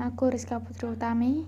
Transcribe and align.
Aku 0.00 0.32
Rizka 0.32 0.56
Putri 0.56 0.88
Utami. 0.96 1.44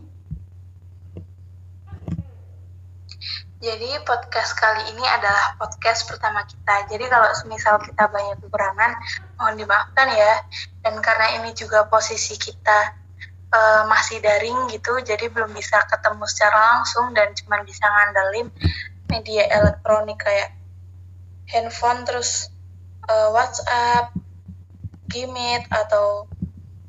Jadi 3.62 3.88
podcast 4.05 4.52
kali 4.59 4.92
ini 4.92 5.05
adalah 5.06 5.56
podcast 5.56 6.05
pertama 6.05 6.45
kita. 6.45 6.84
Jadi 6.91 7.09
kalau 7.09 7.30
semisal 7.33 7.80
kita 7.80 8.11
banyak 8.11 8.37
kekurangan, 8.45 8.92
mohon 9.41 9.56
dimaafkan 9.56 10.11
ya. 10.12 10.45
Dan 10.84 11.01
karena 11.01 11.41
ini 11.41 11.55
juga 11.56 11.87
posisi 11.88 12.37
kita 12.37 12.92
uh, 13.55 13.83
masih 13.88 14.20
daring 14.20 14.69
gitu, 14.69 14.98
jadi 15.00 15.30
belum 15.30 15.55
bisa 15.55 15.78
ketemu 15.89 16.27
secara 16.27 16.59
langsung 16.77 17.14
dan 17.16 17.30
cuma 17.39 17.62
bisa 17.62 17.87
ngandelin 17.87 18.53
media 19.09 19.48
elektronik 19.48 20.19
kayak 20.20 20.53
handphone 21.48 22.03
terus 22.03 22.50
uh, 23.06 23.30
WhatsApp, 23.30 24.11
Gmeet 25.06 25.69
atau 25.70 26.27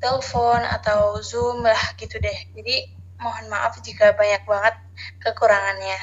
telepon 0.04 0.60
atau 0.60 1.16
Zoom 1.24 1.64
lah 1.64 1.96
gitu 1.96 2.20
deh. 2.20 2.38
Jadi 2.52 2.76
mohon 3.16 3.48
maaf 3.48 3.80
jika 3.80 4.12
banyak 4.12 4.44
banget 4.44 4.76
kekurangannya. 5.24 5.96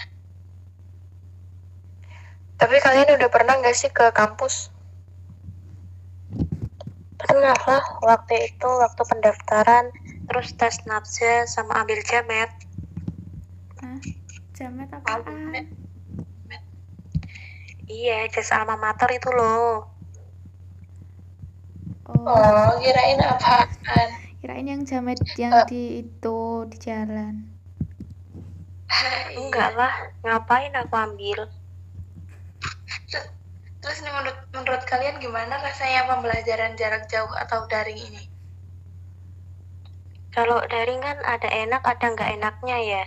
Tapi 2.58 2.76
kalian 2.82 3.22
udah 3.22 3.30
pernah 3.30 3.62
nggak 3.62 3.78
sih 3.78 3.94
ke 3.94 4.10
kampus? 4.10 4.74
Pernah 7.22 7.54
lah, 7.54 7.86
waktu 8.02 8.50
itu 8.50 8.66
waktu 8.66 9.02
pendaftaran 9.06 9.94
terus 10.26 10.58
tes 10.58 10.82
nafsa 10.90 11.46
sama 11.46 11.86
ambil 11.86 12.02
jamet 12.02 12.50
Hah? 13.82 14.02
Jamet 14.58 14.90
apaan? 14.90 15.70
Iya, 17.92 18.32
jas 18.32 18.56
alma 18.56 18.80
mater 18.80 19.12
itu 19.12 19.28
loh. 19.36 19.91
Oh, 22.12 22.28
Oh, 22.28 22.76
kirain 22.84 23.20
apaan? 23.24 24.10
kirain 24.44 24.68
yang 24.68 24.84
jamet 24.84 25.22
yang 25.40 25.64
Eh. 25.64 25.66
di 25.72 25.84
itu 26.04 26.40
di 26.68 26.78
jalan. 26.82 27.48
Enggak 29.32 29.72
lah, 29.80 29.94
ngapain 30.28 30.76
aku 30.76 30.96
ambil? 31.00 31.48
Terus 33.82 33.98
nih 34.04 34.12
menurut 34.14 34.38
menurut 34.54 34.84
kalian 34.86 35.18
gimana 35.24 35.56
rasanya 35.58 36.06
pembelajaran 36.12 36.76
jarak 36.76 37.08
jauh 37.08 37.32
atau 37.34 37.64
daring 37.72 37.98
ini? 37.98 38.28
Kalau 40.36 40.60
daring 40.68 41.00
kan 41.00 41.18
ada 41.24 41.48
enak, 41.48 41.82
ada 41.88 42.06
nggak 42.12 42.32
enaknya 42.36 42.78
ya. 42.84 43.04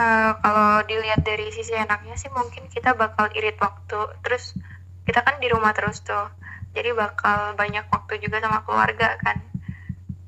Eh, 0.00 0.32
kalau 0.40 0.80
dilihat 0.88 1.20
dari 1.22 1.52
sisi 1.52 1.76
enaknya 1.76 2.16
sih 2.16 2.32
mungkin 2.32 2.66
kita 2.72 2.96
bakal 2.96 3.28
irit 3.36 3.56
waktu. 3.60 4.00
Terus 4.24 4.56
kita 5.04 5.20
kan 5.22 5.36
di 5.38 5.48
rumah 5.52 5.72
terus 5.76 6.00
tuh. 6.00 6.28
Jadi 6.70 6.90
bakal 6.94 7.58
banyak 7.58 7.86
waktu 7.90 8.22
juga 8.22 8.38
sama 8.38 8.62
keluarga 8.62 9.18
kan. 9.20 9.38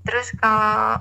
Terus 0.03 0.35
kalau 0.35 0.99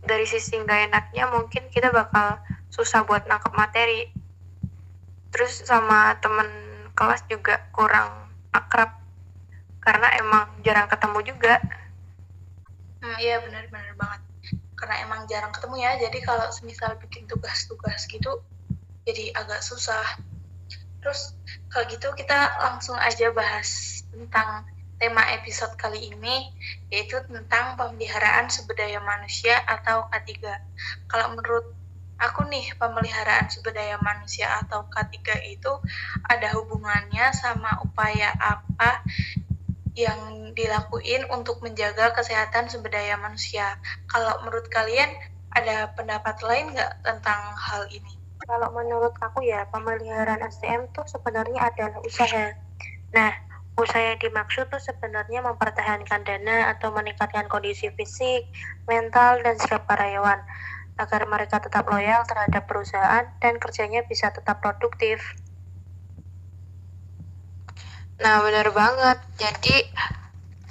dari 0.00 0.24
sisi 0.24 0.56
nggak 0.56 0.90
enaknya 0.90 1.28
mungkin 1.28 1.68
kita 1.68 1.92
bakal 1.92 2.40
susah 2.72 3.04
buat 3.04 3.28
nangkep 3.28 3.52
materi. 3.52 4.08
Terus 5.30 5.62
sama 5.68 6.16
temen 6.18 6.48
kelas 6.96 7.22
juga 7.28 7.60
kurang 7.70 8.32
akrab 8.50 8.90
karena 9.80 10.08
emang 10.20 10.46
jarang 10.64 10.88
ketemu 10.88 11.18
juga. 11.24 11.54
Hmm, 13.00 13.16
iya 13.20 13.40
benar-benar 13.40 13.96
banget. 13.96 14.20
Karena 14.76 14.96
emang 15.04 15.20
jarang 15.28 15.52
ketemu 15.52 15.76
ya, 15.80 15.92
jadi 16.08 16.18
kalau 16.24 16.48
semisal 16.52 16.96
bikin 17.00 17.28
tugas-tugas 17.28 18.08
gitu, 18.08 18.40
jadi 19.04 19.32
agak 19.36 19.60
susah. 19.60 20.04
Terus 21.00 21.36
kalau 21.72 21.84
gitu 21.88 22.08
kita 22.16 22.38
langsung 22.60 22.96
aja 22.96 23.32
bahas 23.32 24.00
tentang 24.12 24.64
tema 25.00 25.24
episode 25.32 25.72
kali 25.80 26.12
ini, 26.12 26.52
yaitu 26.92 27.16
tentang 27.24 27.80
pemeliharaan 27.80 28.52
sumber 28.52 28.76
daya 28.76 29.00
manusia 29.00 29.56
atau 29.64 30.04
K3. 30.12 30.44
Kalau 31.08 31.32
menurut 31.32 31.72
aku 32.20 32.44
nih, 32.52 32.76
pemeliharaan 32.76 33.48
sumber 33.48 33.72
daya 33.72 33.96
manusia 34.04 34.60
atau 34.60 34.84
K3 34.92 35.16
itu 35.48 35.72
ada 36.28 36.52
hubungannya 36.52 37.32
sama 37.32 37.80
upaya 37.80 38.36
apa 38.36 39.00
yang 39.96 40.52
dilakuin 40.52 41.24
untuk 41.32 41.64
menjaga 41.64 42.12
kesehatan 42.12 42.68
sumber 42.68 42.92
daya 42.92 43.16
manusia. 43.16 43.80
Kalau 44.04 44.36
menurut 44.44 44.68
kalian 44.68 45.08
ada 45.56 45.96
pendapat 45.96 46.44
lain 46.44 46.76
nggak 46.76 47.00
tentang 47.00 47.40
hal 47.56 47.88
ini? 47.88 48.20
Kalau 48.44 48.68
menurut 48.76 49.16
aku 49.16 49.48
ya, 49.48 49.64
pemeliharaan 49.72 50.44
SDM 50.44 50.92
tuh 50.92 51.08
sebenarnya 51.08 51.72
adalah 51.72 52.04
usaha. 52.04 52.52
Nah, 53.14 53.49
usaha 53.78 54.02
yang 54.02 54.18
dimaksud 54.18 54.66
tuh 54.68 54.82
sebenarnya 54.82 55.40
mempertahankan 55.44 56.20
dana 56.26 56.72
atau 56.74 56.90
meningkatkan 56.90 57.46
kondisi 57.46 57.88
fisik, 57.94 58.50
mental, 58.90 59.40
dan 59.44 59.56
sikap 59.58 59.86
karyawan 59.86 60.40
agar 61.00 61.24
mereka 61.24 61.56
tetap 61.64 61.88
loyal 61.88 62.22
terhadap 62.28 62.68
perusahaan 62.68 63.24
dan 63.40 63.54
kerjanya 63.56 64.04
bisa 64.04 64.28
tetap 64.28 64.60
produktif. 64.60 65.40
Nah, 68.20 68.44
benar 68.44 68.68
banget. 68.76 69.18
Jadi, 69.40 69.76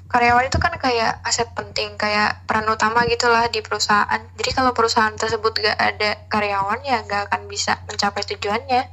karyawan 0.06 0.46
itu 0.46 0.58
kan 0.62 0.74
kayak 0.78 1.18
aset 1.26 1.50
penting, 1.58 1.98
kayak 1.98 2.46
peran 2.46 2.70
utama 2.70 3.10
gitulah 3.10 3.50
di 3.50 3.66
perusahaan. 3.66 4.22
Jadi, 4.38 4.52
kalau 4.54 4.72
perusahaan 4.78 5.18
tersebut 5.18 5.54
gak 5.66 5.78
ada 5.81 6.12
karyawan, 6.30 6.80
ya 6.86 7.02
gak 7.10 7.34
akan 7.34 7.50
bisa 7.50 7.81
mencapai 7.90 8.22
tujuannya. 8.30 8.86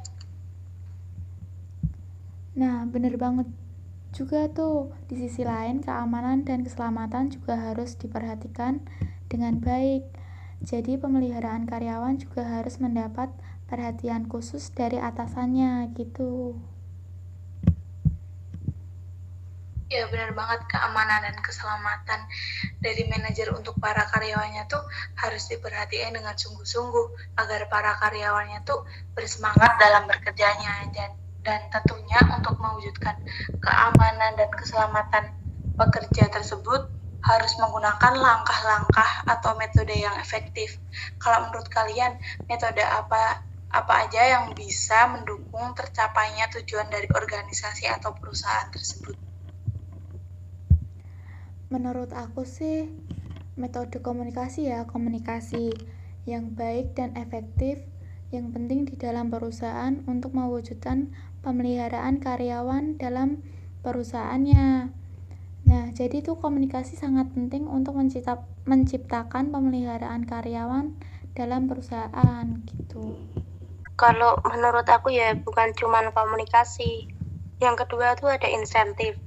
Nah, 2.59 2.89
bener 2.93 3.13
banget. 3.21 3.47
Juga 4.17 4.49
tuh, 4.49 4.97
di 5.05 5.13
sisi 5.13 5.45
lain 5.45 5.85
keamanan 5.85 6.41
dan 6.41 6.65
keselamatan 6.65 7.29
juga 7.29 7.53
harus 7.53 7.93
diperhatikan 8.01 8.81
dengan 9.29 9.61
baik. 9.61 10.09
Jadi, 10.65 10.97
pemeliharaan 10.97 11.69
karyawan 11.69 12.17
juga 12.17 12.41
harus 12.41 12.81
mendapat 12.81 13.29
perhatian 13.69 14.25
khusus 14.25 14.73
dari 14.73 14.97
atasannya 14.97 15.93
gitu. 15.93 16.57
Ya 19.87 20.09
benar 20.09 20.33
banget 20.33 20.65
keamanan 20.65 21.21
dan 21.23 21.37
keselamatan 21.37 22.19
dari 22.81 23.05
manajer 23.07 23.53
untuk 23.53 23.77
para 23.77 24.01
karyawannya 24.09 24.65
tuh 24.65 24.81
harus 25.15 25.45
diperhatikan 25.45 26.11
dengan 26.17 26.33
sungguh-sungguh 26.33 27.37
agar 27.37 27.69
para 27.69 27.95
karyawannya 28.01 28.65
tuh 28.65 28.81
bersemangat 29.15 29.77
dalam 29.79 30.09
bekerjanya 30.09 30.91
dan 30.91 31.15
dan 31.47 31.63
tentunya 31.71 32.19
untuk 32.35 32.59
mewujudkan 32.59 33.15
keamanan 33.63 34.35
dan 34.35 34.51
keselamatan 34.51 35.31
pekerja 35.79 36.27
tersebut 36.27 36.91
harus 37.23 37.53
menggunakan 37.59 38.13
langkah-langkah 38.19 39.23
atau 39.23 39.55
metode 39.55 39.95
yang 39.95 40.15
efektif. 40.19 40.75
Kalau 41.23 41.47
menurut 41.47 41.71
kalian 41.71 42.19
metode 42.51 42.83
apa 42.83 43.47
apa 43.67 44.07
aja 44.07 44.21
yang 44.23 44.45
bisa 44.55 45.11
mendukung 45.11 45.75
tercapainya 45.75 46.47
tujuan 46.55 46.87
dari 46.87 47.07
organisasi 47.07 47.87
atau 47.87 48.15
perusahaan 48.15 48.67
tersebut? 48.71 49.15
Menurut 51.67 52.15
aku 52.15 52.47
sih, 52.47 52.87
metode 53.59 53.99
komunikasi 53.99 54.71
ya, 54.71 54.87
komunikasi 54.87 55.75
yang 56.23 56.55
baik 56.55 56.95
dan 56.95 57.11
efektif 57.19 57.83
yang 58.31 58.51
penting 58.55 58.83
di 58.87 58.95
dalam 58.95 59.31
perusahaan 59.31 60.03
untuk 60.07 60.35
mewujudkan 60.35 61.11
pemeliharaan 61.41 62.21
karyawan 62.21 62.97
dalam 62.97 63.43
perusahaannya. 63.81 64.91
Nah, 65.67 65.85
jadi 65.91 66.23
itu 66.23 66.39
komunikasi 66.39 66.95
sangat 66.95 67.27
penting 67.35 67.67
untuk 67.67 67.99
mencipta, 67.99 68.43
menciptakan 68.63 69.51
pemeliharaan 69.51 70.23
karyawan 70.23 70.95
dalam 71.35 71.67
perusahaan 71.67 72.45
gitu. 72.65 73.19
Kalau 73.97 74.37
menurut 74.45 74.85
aku 74.87 75.11
ya 75.11 75.35
bukan 75.35 75.73
cuma 75.75 76.05
komunikasi. 76.13 77.09
Yang 77.57 77.75
kedua 77.85 78.13
tuh 78.13 78.29
ada 78.29 78.45
insentif. 78.45 79.17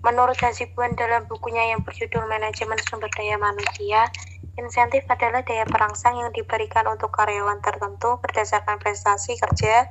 Menurut 0.00 0.36
Hasibuan 0.40 0.96
dalam 0.96 1.28
bukunya 1.28 1.72
yang 1.76 1.84
berjudul 1.84 2.24
Manajemen 2.28 2.76
Sumber 2.88 3.08
Daya 3.12 3.36
Manusia, 3.36 4.08
insentif 4.56 5.04
adalah 5.08 5.44
daya 5.44 5.64
perangsang 5.64 6.16
yang 6.16 6.32
diberikan 6.32 6.88
untuk 6.88 7.12
karyawan 7.12 7.60
tertentu 7.60 8.16
berdasarkan 8.20 8.80
prestasi 8.80 9.36
kerja 9.36 9.88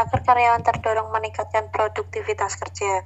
agar 0.00 0.20
karyawan 0.24 0.64
terdorong 0.64 1.12
meningkatkan 1.12 1.68
produktivitas 1.68 2.56
kerja. 2.56 3.04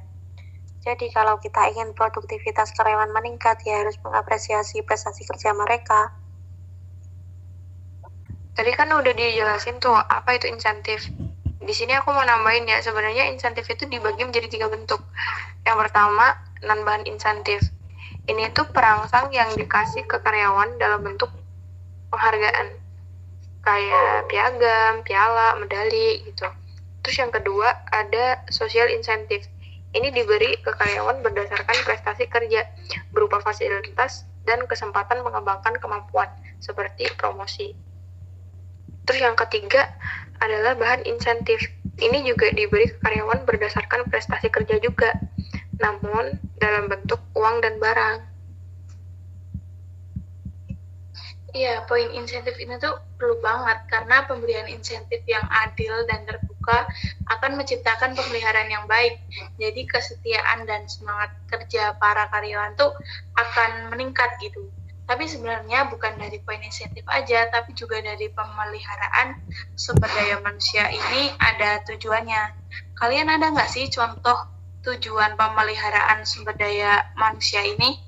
Jadi 0.84 1.08
kalau 1.10 1.40
kita 1.40 1.64
ingin 1.72 1.96
produktivitas 1.96 2.76
karyawan 2.76 3.08
meningkat, 3.08 3.56
ya 3.64 3.80
harus 3.80 3.96
mengapresiasi 4.04 4.84
prestasi 4.84 5.24
kerja 5.24 5.56
mereka. 5.56 6.12
Tadi 8.54 8.70
kan 8.76 8.92
udah 8.92 9.10
dijelasin 9.16 9.80
tuh 9.80 9.96
apa 9.96 10.36
itu 10.36 10.46
insentif. 10.46 11.08
Di 11.64 11.72
sini 11.72 11.96
aku 11.96 12.12
mau 12.12 12.22
nambahin 12.22 12.68
ya, 12.68 12.78
sebenarnya 12.84 13.32
insentif 13.32 13.64
itu 13.66 13.88
dibagi 13.88 14.22
menjadi 14.28 14.46
tiga 14.52 14.68
bentuk. 14.68 15.00
Yang 15.64 15.88
pertama, 15.88 16.36
non-bahan 16.62 17.08
insentif. 17.08 17.64
Ini 18.28 18.52
tuh 18.52 18.68
perangsang 18.68 19.32
yang 19.32 19.56
dikasih 19.56 20.04
ke 20.04 20.20
karyawan 20.20 20.76
dalam 20.76 21.00
bentuk 21.00 21.32
penghargaan. 22.12 22.76
Kayak 23.64 24.28
piagam, 24.28 25.00
piala, 25.00 25.56
medali 25.56 26.20
gitu. 26.28 26.44
Terus 27.04 27.20
yang 27.20 27.32
kedua, 27.32 27.68
ada 27.92 28.40
social 28.48 28.88
insentif 28.88 29.44
ini 29.94 30.10
diberi 30.10 30.58
ke 30.58 30.74
karyawan 30.74 31.22
berdasarkan 31.22 31.76
prestasi 31.86 32.26
kerja 32.26 32.66
berupa 33.14 33.38
fasilitas 33.38 34.26
dan 34.42 34.66
kesempatan 34.66 35.22
mengembangkan 35.22 35.78
kemampuan 35.78 36.26
seperti 36.58 37.06
promosi. 37.14 37.76
Terus 39.06 39.20
yang 39.20 39.36
ketiga 39.38 39.86
adalah 40.42 40.74
bahan 40.74 41.04
insentif. 41.06 41.60
Ini 41.94 42.26
juga 42.26 42.50
diberi 42.50 42.90
ke 42.90 42.98
karyawan 43.06 43.46
berdasarkan 43.46 44.10
prestasi 44.10 44.50
kerja 44.50 44.82
juga, 44.82 45.14
namun 45.78 46.42
dalam 46.58 46.90
bentuk 46.90 47.22
uang 47.38 47.62
dan 47.62 47.78
barang. 47.78 48.33
Iya, 51.54 51.86
poin 51.86 52.10
insentif 52.18 52.58
ini 52.58 52.74
tuh 52.82 52.98
perlu 53.14 53.38
banget 53.38 53.86
karena 53.86 54.26
pemberian 54.26 54.66
insentif 54.66 55.22
yang 55.22 55.46
adil 55.46 56.02
dan 56.10 56.26
terbuka 56.26 56.82
akan 57.30 57.54
menciptakan 57.54 58.10
pemeliharaan 58.18 58.74
yang 58.74 58.90
baik. 58.90 59.22
Jadi 59.54 59.86
kesetiaan 59.86 60.66
dan 60.66 60.90
semangat 60.90 61.30
kerja 61.46 61.94
para 62.02 62.26
karyawan 62.34 62.74
tuh 62.74 62.90
akan 63.38 63.94
meningkat 63.94 64.34
gitu. 64.42 64.66
Tapi 65.06 65.30
sebenarnya 65.30 65.86
bukan 65.94 66.18
dari 66.18 66.42
poin 66.42 66.58
insentif 66.58 67.06
aja, 67.06 67.46
tapi 67.54 67.70
juga 67.78 68.02
dari 68.02 68.26
pemeliharaan 68.34 69.38
sumber 69.78 70.10
daya 70.10 70.42
manusia 70.42 70.90
ini 70.90 71.30
ada 71.38 71.86
tujuannya. 71.86 72.50
Kalian 72.98 73.30
ada 73.30 73.54
nggak 73.54 73.70
sih 73.70 73.86
contoh 73.94 74.50
tujuan 74.82 75.38
pemeliharaan 75.38 76.26
sumber 76.26 76.58
daya 76.58 77.14
manusia 77.14 77.62
ini? 77.62 78.03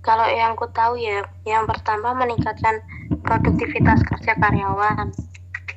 Kalau 0.00 0.24
yang 0.32 0.56
ku 0.56 0.64
tahu 0.72 0.96
ya, 0.96 1.28
yang 1.44 1.68
pertama 1.68 2.16
meningkatkan 2.16 2.80
produktivitas 3.20 4.00
kerja 4.08 4.32
karyawan. 4.32 5.12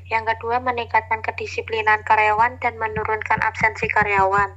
Yang 0.08 0.24
kedua 0.36 0.64
meningkatkan 0.64 1.20
kedisiplinan 1.20 2.08
karyawan 2.08 2.56
dan 2.64 2.80
menurunkan 2.80 3.44
absensi 3.44 3.92
karyawan. 3.92 4.56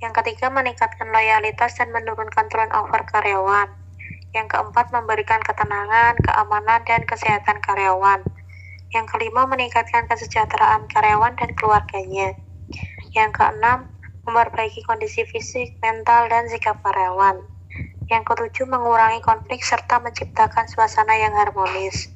Yang 0.00 0.12
ketiga 0.22 0.48
meningkatkan 0.48 1.12
loyalitas 1.12 1.76
dan 1.76 1.92
menurunkan 1.92 2.48
turnover 2.48 3.04
karyawan. 3.04 3.68
Yang 4.32 4.46
keempat 4.56 4.88
memberikan 4.92 5.44
ketenangan, 5.44 6.16
keamanan, 6.20 6.80
dan 6.88 7.04
kesehatan 7.04 7.60
karyawan. 7.60 8.24
Yang 8.96 9.06
kelima 9.12 9.44
meningkatkan 9.44 10.08
kesejahteraan 10.08 10.88
karyawan 10.88 11.36
dan 11.36 11.52
keluarganya. 11.52 12.32
Yang 13.12 13.30
keenam 13.36 13.92
memperbaiki 14.24 14.80
kondisi 14.88 15.28
fisik, 15.28 15.76
mental, 15.84 16.32
dan 16.32 16.48
sikap 16.48 16.80
karyawan. 16.80 17.55
Yang 18.06 18.22
ketujuh, 18.32 18.66
mengurangi 18.70 19.18
konflik 19.22 19.66
serta 19.66 19.98
menciptakan 19.98 20.70
suasana 20.70 21.14
yang 21.18 21.34
harmonis. 21.34 22.10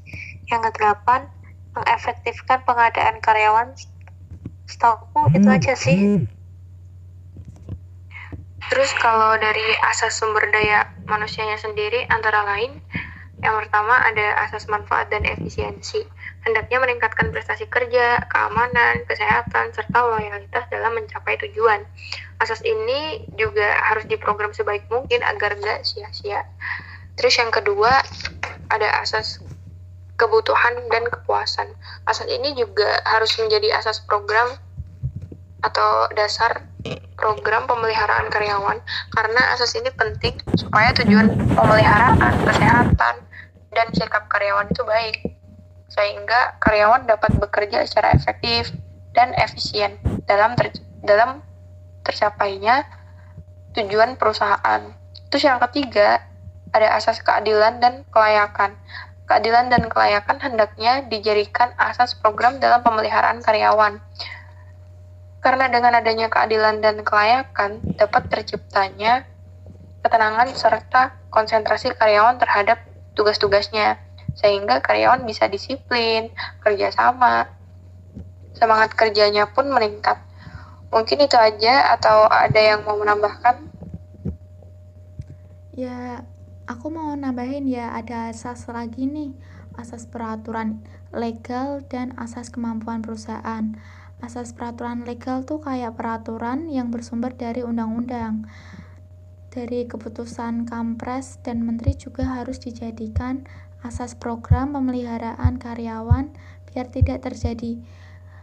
Yang 0.46 0.70
kedelapan, 0.70 1.26
mengefektifkan 1.74 2.62
pengadaan 2.66 3.18
karyawan. 3.22 3.74
Itu 4.70 5.48
hmm, 5.50 5.56
aja 5.58 5.74
sih. 5.74 5.98
Hmm. 5.98 6.22
Terus 8.70 8.94
kalau 9.02 9.34
dari 9.34 9.66
asas 9.90 10.14
sumber 10.14 10.46
daya 10.54 10.86
manusianya 11.10 11.58
sendiri 11.58 12.06
antara 12.06 12.46
lain 12.46 12.78
yang 13.42 13.56
pertama 13.58 13.98
ada 13.98 14.46
asas 14.46 14.70
manfaat 14.70 15.10
dan 15.10 15.26
efisiensi. 15.26 16.06
Hendaknya 16.40 16.80
meningkatkan 16.80 17.28
prestasi 17.36 17.68
kerja, 17.68 18.24
keamanan, 18.32 19.04
kesehatan, 19.04 19.76
serta 19.76 19.98
loyalitas 20.00 20.64
dalam 20.72 20.96
mencapai 20.96 21.36
tujuan. 21.48 21.84
Asas 22.40 22.64
ini 22.64 23.28
juga 23.36 23.76
harus 23.92 24.08
diprogram 24.08 24.56
sebaik 24.56 24.88
mungkin 24.88 25.20
agar 25.20 25.60
nggak 25.60 25.84
sia-sia. 25.84 26.48
Terus 27.20 27.36
yang 27.36 27.52
kedua, 27.52 28.00
ada 28.72 28.88
asas 29.04 29.44
kebutuhan 30.16 30.88
dan 30.88 31.04
kepuasan. 31.12 31.68
Asas 32.08 32.28
ini 32.28 32.56
juga 32.56 32.88
harus 33.04 33.36
menjadi 33.36 33.76
asas 33.76 34.00
program 34.08 34.56
atau 35.60 36.08
dasar 36.16 36.64
program 37.20 37.68
pemeliharaan 37.68 38.32
karyawan 38.32 38.80
karena 39.12 39.42
asas 39.52 39.76
ini 39.76 39.92
penting 39.92 40.40
supaya 40.56 40.88
tujuan 40.96 41.36
pemeliharaan 41.52 42.32
kesehatan 42.48 43.14
dan 43.76 43.86
sikap 43.92 44.24
karyawan 44.32 44.72
itu 44.72 44.80
baik 44.88 45.20
sehingga 45.90 46.56
karyawan 46.62 47.04
dapat 47.04 47.34
bekerja 47.36 47.82
secara 47.84 48.14
efektif 48.14 48.70
dan 49.12 49.34
efisien 49.34 49.98
dalam 50.24 50.54
ter 50.54 50.70
dalam 51.02 51.42
tercapainya 52.06 52.86
tujuan 53.74 54.14
perusahaan. 54.14 54.82
Terus 55.30 55.44
yang 55.46 55.58
ketiga, 55.68 56.22
ada 56.70 56.94
asas 56.94 57.22
keadilan 57.22 57.82
dan 57.82 58.06
kelayakan. 58.10 58.74
Keadilan 59.26 59.70
dan 59.70 59.86
kelayakan 59.86 60.42
hendaknya 60.42 61.06
dijadikan 61.06 61.70
asas 61.78 62.18
program 62.18 62.58
dalam 62.58 62.82
pemeliharaan 62.82 63.38
karyawan. 63.42 64.02
Karena 65.38 65.70
dengan 65.70 66.02
adanya 66.02 66.26
keadilan 66.26 66.82
dan 66.82 67.06
kelayakan 67.06 67.78
dapat 67.94 68.26
terciptanya 68.26 69.24
ketenangan 70.02 70.50
serta 70.52 71.14
konsentrasi 71.30 71.94
karyawan 71.94 72.42
terhadap 72.42 72.82
tugas-tugasnya, 73.14 74.02
sehingga 74.40 74.80
karyawan 74.80 75.28
bisa 75.28 75.44
disiplin, 75.52 76.32
kerjasama, 76.64 77.44
semangat 78.56 78.96
kerjanya 78.96 79.44
pun 79.52 79.68
meningkat. 79.68 80.16
Mungkin 80.90 81.22
itu 81.22 81.36
aja 81.36 81.94
atau 81.94 82.26
ada 82.26 82.56
yang 82.56 82.82
mau 82.82 82.96
menambahkan? 82.98 83.68
Ya, 85.76 86.26
aku 86.66 86.90
mau 86.90 87.14
nambahin 87.14 87.68
ya 87.70 87.94
ada 87.94 88.34
asas 88.34 88.66
lagi 88.66 89.06
nih, 89.06 89.36
asas 89.78 90.08
peraturan 90.08 90.82
legal 91.14 91.84
dan 91.86 92.16
asas 92.18 92.50
kemampuan 92.50 93.04
perusahaan. 93.04 93.78
Asas 94.20 94.52
peraturan 94.52 95.08
legal 95.08 95.48
tuh 95.48 95.64
kayak 95.64 95.96
peraturan 95.96 96.68
yang 96.68 96.92
bersumber 96.92 97.32
dari 97.32 97.64
undang-undang. 97.64 98.44
Dari 99.50 99.88
keputusan 99.88 100.68
Kampres 100.68 101.40
dan 101.42 101.64
Menteri 101.64 101.96
juga 101.96 102.28
harus 102.28 102.60
dijadikan 102.60 103.48
asas 103.84 104.16
program 104.16 104.76
pemeliharaan 104.76 105.56
karyawan 105.56 106.32
biar 106.70 106.86
tidak 106.92 107.24
terjadi 107.26 107.80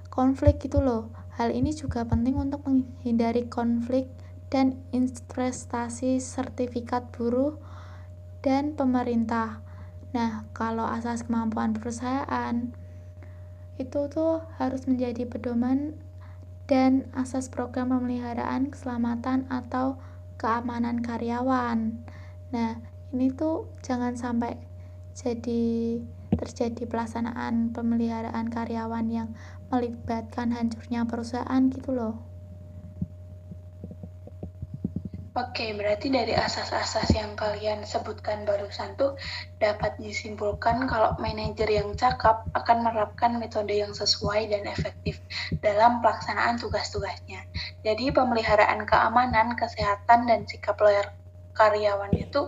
konflik 0.10 0.60
gitu 0.60 0.82
loh 0.82 1.14
Hal 1.38 1.54
ini 1.54 1.70
juga 1.70 2.02
penting 2.02 2.34
untuk 2.34 2.66
menghindari 2.66 3.46
konflik 3.46 4.10
dan 4.50 4.74
investasi 4.90 6.18
sertifikat 6.18 7.14
buruh 7.14 7.62
dan 8.42 8.74
pemerintah. 8.74 9.62
Nah, 10.18 10.50
kalau 10.58 10.90
asas 10.90 11.30
kemampuan 11.30 11.78
perusahaan 11.78 12.74
itu 13.78 14.10
tuh 14.10 14.42
harus 14.58 14.90
menjadi 14.90 15.30
pedoman 15.30 15.94
dan 16.66 17.06
asas 17.14 17.54
program 17.54 17.94
pemeliharaan 17.94 18.74
keselamatan 18.74 19.46
atau 19.54 20.02
keamanan 20.42 21.06
karyawan. 21.06 22.02
Nah, 22.50 22.82
ini 23.14 23.30
tuh 23.30 23.70
jangan 23.86 24.18
sampai 24.18 24.58
jadi 25.18 25.98
terjadi 26.38 26.86
pelaksanaan 26.86 27.74
pemeliharaan 27.74 28.54
karyawan 28.54 29.10
yang 29.10 29.30
melibatkan 29.74 30.54
hancurnya 30.54 31.10
perusahaan 31.10 31.62
gitu 31.74 31.90
loh. 31.98 32.16
Oke, 35.38 35.70
berarti 35.78 36.10
dari 36.10 36.34
asas-asas 36.34 37.14
yang 37.14 37.38
kalian 37.38 37.86
sebutkan 37.86 38.42
barusan 38.42 38.98
tuh 38.98 39.14
dapat 39.62 39.94
disimpulkan 40.02 40.90
kalau 40.90 41.14
manajer 41.22 41.70
yang 41.70 41.94
cakap 41.94 42.50
akan 42.58 42.82
menerapkan 42.82 43.38
metode 43.38 43.70
yang 43.70 43.94
sesuai 43.94 44.50
dan 44.50 44.66
efektif 44.66 45.22
dalam 45.62 46.02
pelaksanaan 46.02 46.58
tugas-tugasnya. 46.58 47.46
Jadi 47.86 48.10
pemeliharaan 48.10 48.82
keamanan, 48.90 49.54
kesehatan, 49.54 50.26
dan 50.26 50.42
sikap 50.50 50.74
loyal 50.82 51.06
karyawan 51.58 52.14
itu 52.14 52.46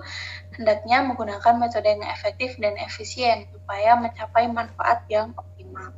hendaknya 0.54 1.02
menggunakan 1.02 1.58
metode 1.58 1.90
yang 1.90 2.06
efektif 2.06 2.54
dan 2.62 2.78
efisien 2.78 3.50
supaya 3.50 3.98
mencapai 3.98 4.46
manfaat 4.46 5.10
yang 5.10 5.34
optimal. 5.34 5.90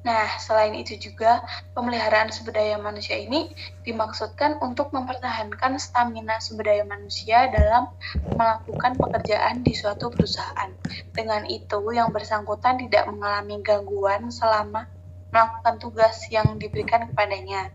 Nah, 0.00 0.32
selain 0.40 0.72
itu 0.80 0.96
juga, 0.96 1.44
pemeliharaan 1.76 2.32
sumber 2.32 2.56
daya 2.56 2.80
manusia 2.80 3.20
ini 3.20 3.52
dimaksudkan 3.84 4.56
untuk 4.64 4.96
mempertahankan 4.96 5.76
stamina 5.76 6.40
sumber 6.40 6.72
daya 6.72 6.88
manusia 6.88 7.52
dalam 7.52 7.92
melakukan 8.32 8.96
pekerjaan 8.96 9.60
di 9.60 9.76
suatu 9.76 10.08
perusahaan. 10.08 10.72
Dengan 11.12 11.44
itu, 11.44 11.84
yang 11.92 12.08
bersangkutan 12.16 12.80
tidak 12.80 13.12
mengalami 13.12 13.60
gangguan 13.60 14.32
selama 14.32 14.88
melakukan 15.28 15.76
tugas 15.76 16.16
yang 16.32 16.56
diberikan 16.56 17.04
kepadanya. 17.12 17.68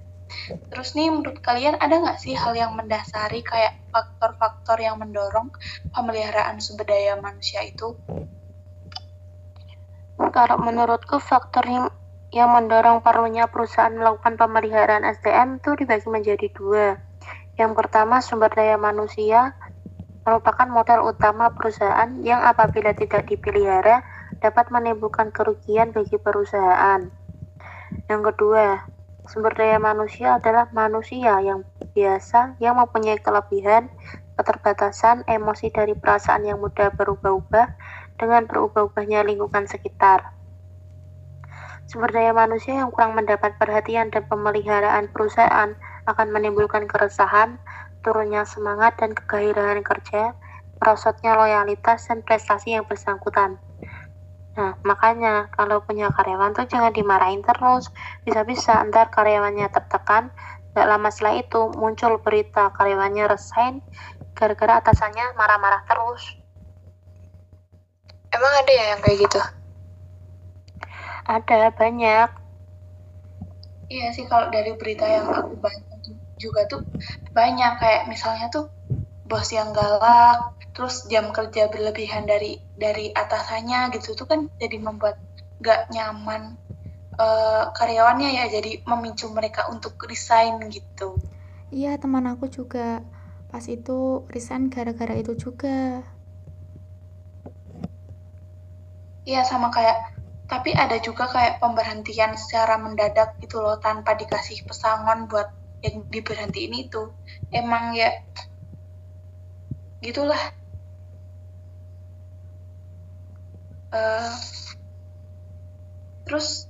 Terus 0.70 0.94
nih 0.94 1.10
menurut 1.10 1.40
kalian 1.42 1.80
ada 1.80 1.98
nggak 2.02 2.20
sih 2.20 2.36
hal 2.36 2.54
yang 2.54 2.76
mendasari 2.76 3.42
kayak 3.42 3.76
faktor-faktor 3.90 4.78
yang 4.80 5.00
mendorong 5.00 5.50
pemeliharaan 5.96 6.60
sumber 6.60 6.86
daya 6.88 7.18
manusia 7.20 7.64
itu? 7.64 7.96
Kalau 10.16 10.58
menurutku 10.60 11.20
faktor 11.20 11.64
yang, 11.68 11.88
mendorong 12.36 13.00
perlunya 13.00 13.48
perusahaan 13.48 13.96
melakukan 13.96 14.36
pemeliharaan 14.36 15.08
SDM 15.08 15.64
itu 15.64 15.72
dibagi 15.80 16.08
menjadi 16.12 16.48
dua. 16.52 17.00
Yang 17.56 17.72
pertama 17.80 18.20
sumber 18.20 18.52
daya 18.52 18.76
manusia 18.76 19.56
merupakan 20.28 20.68
modal 20.68 21.08
utama 21.08 21.54
perusahaan 21.56 22.12
yang 22.20 22.44
apabila 22.44 22.92
tidak 22.92 23.30
dipelihara 23.32 24.04
dapat 24.44 24.68
menimbulkan 24.74 25.32
kerugian 25.32 25.96
bagi 25.96 26.20
perusahaan. 26.20 27.08
Yang 28.12 28.22
kedua, 28.34 28.84
Sumber 29.26 29.58
daya 29.58 29.82
manusia 29.82 30.38
adalah 30.38 30.70
manusia 30.70 31.42
yang 31.42 31.66
biasa 31.98 32.62
yang 32.62 32.78
mempunyai 32.78 33.18
kelebihan, 33.18 33.90
keterbatasan, 34.38 35.26
emosi 35.26 35.74
dari 35.74 35.98
perasaan 35.98 36.46
yang 36.46 36.62
mudah 36.62 36.94
berubah-ubah 36.94 37.68
dengan 38.22 38.46
berubah-ubahnya 38.46 39.26
lingkungan 39.26 39.66
sekitar. 39.66 40.30
Sumber 41.90 42.14
daya 42.14 42.38
manusia 42.38 42.86
yang 42.86 42.94
kurang 42.94 43.18
mendapat 43.18 43.58
perhatian 43.58 44.14
dan 44.14 44.30
pemeliharaan 44.30 45.10
perusahaan 45.10 45.74
akan 46.06 46.28
menimbulkan 46.30 46.86
keresahan, 46.86 47.58
turunnya 48.06 48.46
semangat 48.46 48.94
dan 49.02 49.18
kegairahan 49.18 49.82
kerja, 49.82 50.38
merosotnya 50.78 51.34
loyalitas 51.34 52.06
dan 52.06 52.22
prestasi 52.22 52.78
yang 52.78 52.86
bersangkutan. 52.86 53.58
Nah, 54.56 54.80
makanya 54.88 55.52
kalau 55.52 55.84
punya 55.84 56.08
karyawan 56.16 56.56
tuh 56.56 56.64
jangan 56.68 56.96
dimarahin 56.96 57.44
terus. 57.44 57.92
Bisa-bisa 58.24 58.80
ntar 58.88 59.12
karyawannya 59.12 59.68
tertekan, 59.68 60.32
gak 60.72 60.88
lama 60.88 61.12
setelah 61.12 61.44
itu 61.44 61.72
muncul 61.76 62.20
berita 62.24 62.72
karyawannya 62.72 63.28
resign 63.28 63.84
gara-gara 64.36 64.80
atasannya 64.80 65.36
marah-marah 65.36 65.84
terus. 65.88 66.24
Emang 68.32 68.52
ada 68.64 68.72
ya 68.72 68.86
yang 68.96 69.02
kayak 69.04 69.18
gitu? 69.28 69.40
Ada, 71.26 71.72
banyak. 71.72 72.30
Iya 73.86 74.08
sih 74.12 74.26
kalau 74.28 74.50
dari 74.50 74.74
berita 74.76 75.06
yang 75.06 75.30
aku 75.30 75.56
baca 75.62 75.96
juga 76.36 76.68
tuh 76.68 76.82
banyak 77.32 77.80
kayak 77.80 78.04
misalnya 78.12 78.50
tuh 78.52 78.68
bos 79.26 79.50
yang 79.54 79.72
galak, 79.72 80.55
terus 80.76 81.08
jam 81.08 81.32
kerja 81.32 81.72
berlebihan 81.72 82.28
dari 82.28 82.60
dari 82.76 83.08
atasannya 83.16 83.96
gitu 83.96 84.12
tuh 84.12 84.28
kan 84.28 84.52
jadi 84.60 84.76
membuat 84.84 85.16
gak 85.64 85.88
nyaman 85.88 86.60
uh, 87.16 87.72
karyawannya 87.72 88.36
ya 88.36 88.46
jadi 88.52 88.84
memicu 88.84 89.32
mereka 89.32 89.72
untuk 89.72 89.96
resign 90.04 90.60
gitu. 90.68 91.16
Iya 91.72 91.96
teman 91.96 92.28
aku 92.28 92.52
juga 92.52 93.02
pas 93.48 93.64
itu 93.72 94.28
resign 94.28 94.68
gara-gara 94.68 95.16
itu 95.16 95.32
juga. 95.40 96.04
Iya 99.24 99.48
sama 99.48 99.72
kayak 99.72 100.12
tapi 100.46 100.76
ada 100.76 101.00
juga 101.02 101.26
kayak 101.26 101.58
pemberhentian 101.58 102.38
secara 102.38 102.78
mendadak 102.78 103.40
gitu 103.42 103.64
loh 103.64 103.82
tanpa 103.82 104.14
dikasih 104.14 104.62
pesangon 104.68 105.26
buat 105.32 105.50
yang 105.82 106.04
diberhentiin 106.12 106.74
itu. 106.86 107.16
Emang 107.50 107.96
ya 107.96 108.12
gitulah 110.04 110.38
uh, 113.96 114.36
terus 116.28 116.68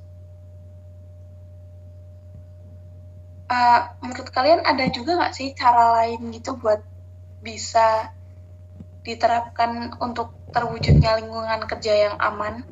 uh, 3.49 3.81
menurut 4.03 4.29
kalian 4.29 4.61
ada 4.61 4.85
juga 4.93 5.17
nggak 5.17 5.33
sih 5.33 5.57
cara 5.57 6.01
lain 6.01 6.29
gitu 6.29 6.53
buat 6.59 6.85
bisa 7.41 8.13
diterapkan 9.05 9.93
untuk 10.01 10.33
terwujudnya 10.49 11.21
lingkungan 11.21 11.61
kerja 11.69 12.09
yang 12.09 12.15
aman? 12.17 12.65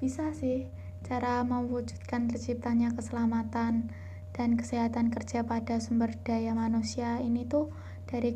Bisa 0.00 0.32
sih, 0.32 0.68
cara 1.04 1.44
mewujudkan 1.44 2.32
terciptanya 2.32 2.96
keselamatan 2.96 3.92
dan 4.32 4.48
kesehatan 4.56 5.12
kerja 5.12 5.44
pada 5.44 5.78
sumber 5.84 6.16
daya 6.24 6.56
manusia 6.56 7.20
ini 7.20 7.44
tuh 7.44 7.68
dari 8.08 8.32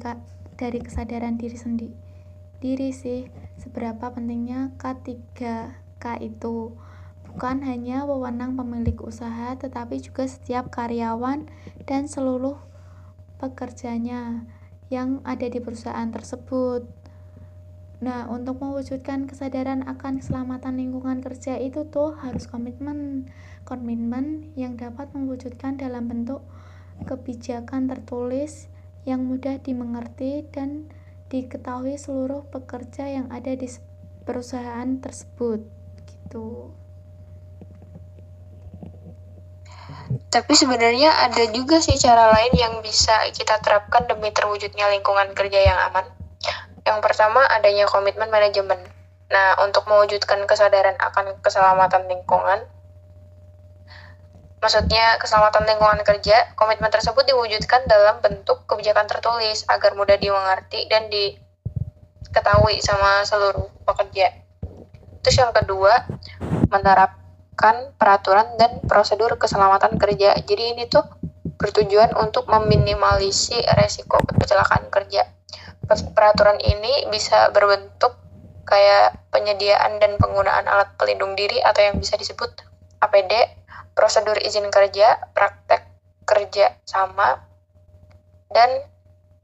dari 0.61 0.79
kesadaran 0.85 1.41
diri 1.41 1.57
sendiri 1.57 2.08
diri 2.59 2.91
sih 2.91 3.31
seberapa 3.59 4.11
pentingnya 4.11 4.75
K3K 4.79 6.05
itu 6.23 6.75
bukan 7.29 7.63
hanya 7.63 8.03
wewenang 8.09 8.59
pemilik 8.59 8.99
usaha 9.05 9.55
tetapi 9.55 10.03
juga 10.03 10.27
setiap 10.27 10.73
karyawan 10.75 11.47
dan 11.87 12.11
seluruh 12.11 12.59
pekerjanya 13.39 14.43
yang 14.89 15.21
ada 15.23 15.47
di 15.47 15.61
perusahaan 15.61 16.09
tersebut. 16.11 16.89
Nah, 17.99 18.31
untuk 18.31 18.63
mewujudkan 18.63 19.27
kesadaran 19.27 19.83
akan 19.83 20.23
keselamatan 20.23 20.79
lingkungan 20.79 21.19
kerja 21.19 21.59
itu 21.59 21.83
tuh 21.91 22.15
harus 22.23 22.47
komitmen. 22.47 23.27
Komitmen 23.67 24.55
yang 24.55 24.79
dapat 24.79 25.11
mewujudkan 25.13 25.77
dalam 25.77 26.07
bentuk 26.07 26.47
kebijakan 27.05 27.91
tertulis 27.91 28.71
yang 29.03 29.27
mudah 29.27 29.59
dimengerti 29.59 30.47
dan 30.51 30.91
diketahui 31.29 32.01
seluruh 32.01 32.45
pekerja 32.49 33.05
yang 33.05 33.29
ada 33.29 33.53
di 33.53 33.69
perusahaan 34.25 35.01
tersebut 35.01 35.61
gitu. 36.09 36.73
Tapi 40.29 40.53
sebenarnya 40.53 41.09
ada 41.29 41.49
juga 41.53 41.81
sih 41.81 41.97
cara 41.97 42.33
lain 42.33 42.53
yang 42.57 42.75
bisa 42.85 43.29
kita 43.33 43.61
terapkan 43.65 44.05
demi 44.05 44.29
terwujudnya 44.33 44.89
lingkungan 44.93 45.33
kerja 45.33 45.61
yang 45.65 45.79
aman. 45.93 46.05
Yang 46.85 46.99
pertama 47.05 47.45
adanya 47.49 47.89
komitmen 47.89 48.29
manajemen. 48.29 48.81
Nah, 49.29 49.61
untuk 49.61 49.85
mewujudkan 49.85 50.41
kesadaran 50.49 50.97
akan 50.97 51.37
keselamatan 51.45 52.09
lingkungan, 52.09 52.65
Maksudnya, 54.59 55.23
keselamatan 55.23 55.71
lingkungan 55.71 56.03
kerja, 56.03 56.51
komitmen 56.59 56.91
tersebut 56.91 57.23
diwujudkan 57.23 57.87
dalam 57.87 58.19
bentuk 58.19 58.67
kebijakan 58.67 59.07
tertulis 59.07 59.63
agar 59.71 59.95
mudah 59.95 60.19
dimengerti 60.19 60.91
dan 60.91 61.07
diketahui 61.07 62.83
sama 62.83 63.23
seluruh 63.23 63.71
pekerja. 63.87 64.35
Terus 65.23 65.37
yang 65.39 65.55
kedua, 65.55 66.11
menerapkan 66.75 67.95
peraturan 67.95 68.59
dan 68.59 68.83
prosedur 68.83 69.39
keselamatan 69.39 69.95
kerja. 69.95 70.35
Jadi 70.43 70.75
ini 70.75 70.91
tuh 70.91 71.07
bertujuan 71.59 72.15
untuk 72.19 72.51
meminimalisir 72.51 73.63
resiko 73.79 74.19
kecelakaan 74.27 74.91
kerja. 74.91 75.27
Peraturan 75.89 76.59
ini 76.63 77.07
bisa 77.09 77.51
berbentuk 77.55 78.15
kayak 78.69 79.17
penyediaan 79.33 79.97
dan 79.97 80.21
penggunaan 80.21 80.69
alat 80.69 80.93
pelindung 81.01 81.33
diri 81.33 81.59
atau 81.65 81.81
yang 81.81 81.97
bisa 81.97 82.21
disebut 82.21 82.53
APD 83.01 83.58
prosedur 83.99 84.39
izin 84.39 84.71
kerja, 84.71 85.19
praktek 85.35 85.83
kerja 86.23 86.79
sama, 86.87 87.43
dan 88.55 88.87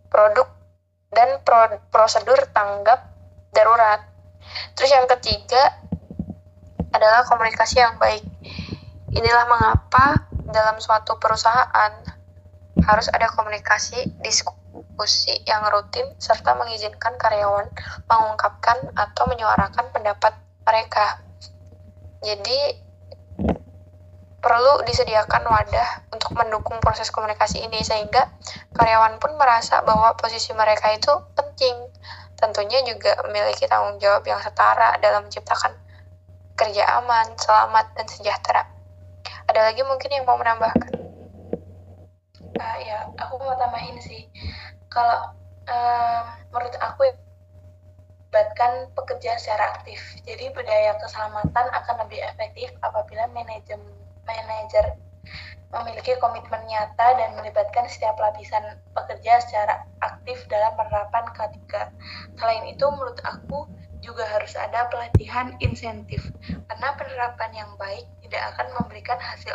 produk 0.07 0.47
dan 1.11 1.43
pro, 1.43 1.83
prosedur 1.91 2.39
tanggap 2.55 3.11
darurat. 3.51 4.07
Terus 4.79 4.95
yang 4.95 5.11
ketiga 5.11 5.75
adalah 6.95 7.27
komunikasi 7.27 7.83
yang 7.83 7.99
baik. 7.99 8.23
Inilah 9.11 9.51
mengapa 9.51 10.31
dalam 10.47 10.79
suatu 10.79 11.19
perusahaan 11.19 11.93
harus 12.87 13.11
ada 13.11 13.27
komunikasi, 13.35 14.07
diskusi 14.23 15.35
yang 15.51 15.67
rutin, 15.71 16.07
serta 16.23 16.55
mengizinkan 16.55 17.19
karyawan 17.19 17.67
mengungkapkan 18.07 18.95
atau 18.95 19.27
menyuarakan 19.27 19.91
pendapat 19.91 20.39
mereka. 20.63 21.19
Jadi, 22.23 22.84
perlu 24.45 24.85
disediakan 24.85 25.41
wadah 25.49 26.05
untuk 26.13 26.37
mendukung 26.37 26.77
proses 26.85 27.09
komunikasi 27.09 27.65
ini 27.65 27.81
sehingga 27.81 28.29
karyawan 28.77 29.17
pun 29.17 29.33
merasa 29.41 29.81
bahwa 29.81 30.13
posisi 30.21 30.53
mereka 30.53 30.93
itu 30.93 31.09
penting. 31.33 31.73
Tentunya 32.37 32.85
juga 32.85 33.17
memiliki 33.25 33.65
tanggung 33.65 33.97
jawab 33.97 34.21
yang 34.29 34.37
setara 34.45 35.01
dalam 35.01 35.25
menciptakan 35.25 35.73
kerja 36.61 36.85
aman, 37.01 37.33
selamat, 37.41 37.97
dan 37.97 38.05
sejahtera. 38.05 38.69
Ada 39.49 39.73
lagi 39.73 39.81
mungkin 39.81 40.13
yang 40.13 40.29
mau 40.29 40.37
menambahkan? 40.37 40.93
Uh, 42.55 42.79
ya, 42.85 43.09
aku 43.17 43.41
mau 43.41 43.57
tambahin 43.57 43.97
sih. 43.97 44.29
Kalau 44.93 45.33
uh, 45.73 46.23
menurut 46.53 46.77
aku 46.85 47.09
melibatkan 48.35 48.91
pekerja 48.99 49.39
secara 49.39 49.79
aktif. 49.79 50.03
Jadi 50.27 50.51
budaya 50.51 50.99
keselamatan 50.99 51.71
akan 51.71 51.97
lebih 52.03 52.19
efektif 52.19 52.75
apabila 52.83 53.31
manajemen 53.31 54.04
manajer 54.27 54.97
memiliki 55.75 56.15
komitmen 56.23 56.63
nyata 56.71 57.19
dan 57.19 57.35
melibatkan 57.35 57.91
setiap 57.91 58.15
lapisan 58.21 58.63
pekerja 58.95 59.43
secara 59.43 59.83
aktif 60.07 60.47
dalam 60.47 60.71
penerapan 60.79 61.27
K3. 61.35 61.59
Selain 62.39 62.65
itu, 62.71 62.87
menurut 62.95 63.19
aku 63.27 63.67
juga 63.99 64.23
harus 64.29 64.55
ada 64.55 64.87
pelatihan 64.93 65.57
insentif, 65.59 66.31
karena 66.71 66.89
penerapan 66.95 67.51
yang 67.57 67.71
baik 67.81 68.07
tidak 68.23 68.55
akan 68.55 68.67
memberikan 68.79 69.19
hasil 69.19 69.51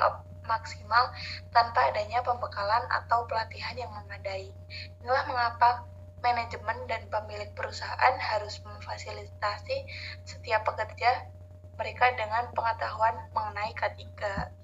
maksimal 0.49 1.13
tanpa 1.53 1.93
adanya 1.93 2.25
pembekalan 2.25 2.81
atau 2.89 3.29
pelatihan 3.29 3.77
yang 3.77 3.91
memadai. 3.93 4.49
Inilah 4.99 5.23
mengapa 5.29 5.85
manajemen 6.19 6.89
dan 6.89 7.05
pemilik 7.07 7.53
perusahaan 7.53 8.15
harus 8.17 8.59
memfasilitasi 8.65 9.77
setiap 10.25 10.65
pekerja 10.67 11.29
mereka 11.79 12.11
dengan 12.17 12.51
pengetahuan 12.51 13.15
mengenai 13.31 13.71
K3 13.77 14.03
itu. 14.03 14.58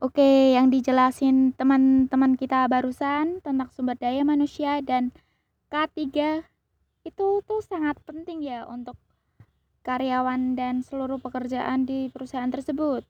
Oke, 0.00 0.56
yang 0.56 0.72
dijelasin 0.72 1.52
teman-teman 1.52 2.32
kita 2.32 2.64
barusan 2.72 3.44
tentang 3.44 3.68
sumber 3.68 4.00
daya 4.00 4.24
manusia 4.24 4.80
dan 4.80 5.12
K3 5.68 6.40
itu 7.04 7.26
tuh 7.44 7.60
sangat 7.60 8.00
penting 8.08 8.40
ya 8.40 8.64
untuk 8.64 8.96
karyawan 9.84 10.56
dan 10.56 10.80
seluruh 10.80 11.20
pekerjaan 11.20 11.84
di 11.84 12.08
perusahaan 12.08 12.48
tersebut. 12.48 13.04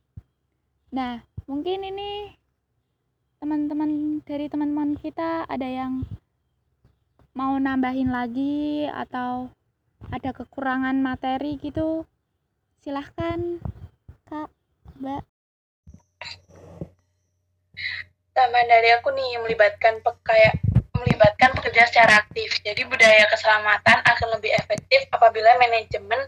Nah, 0.90 1.22
mungkin 1.46 1.86
ini 1.86 2.34
teman-teman 3.38 4.18
dari 4.26 4.50
teman-teman 4.50 4.98
kita 4.98 5.46
ada 5.46 5.70
yang 5.70 6.02
mau 7.38 7.54
nambahin 7.54 8.10
lagi 8.10 8.90
atau 8.90 9.46
ada 10.10 10.34
kekurangan 10.34 10.98
materi 10.98 11.54
gitu. 11.62 12.02
Silahkan, 12.82 13.62
Kak, 14.26 14.50
Mbak. 14.98 15.29
Tambahan 18.30 18.68
dari 18.70 18.88
aku 18.94 19.10
nih 19.12 19.42
melibatkan 19.42 19.98
kayak 20.22 20.54
melibatkan 21.00 21.56
pekerja 21.56 21.88
secara 21.88 22.20
aktif. 22.20 22.60
Jadi 22.60 22.84
budaya 22.84 23.24
keselamatan 23.32 23.98
akan 24.04 24.28
lebih 24.36 24.52
efektif 24.52 25.08
apabila 25.10 25.48
manajemen 25.56 26.20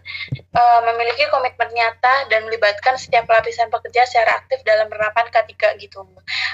uh, 0.57 0.81
memiliki 0.91 1.29
komitmen 1.29 1.69
nyata 1.71 2.27
dan 2.27 2.49
melibatkan 2.49 2.97
setiap 2.97 3.29
lapisan 3.29 3.69
pekerja 3.69 4.03
secara 4.09 4.41
aktif 4.41 4.65
dalam 4.65 4.89
penerapan 4.89 5.29
K3 5.29 5.77
gitu. 5.77 6.01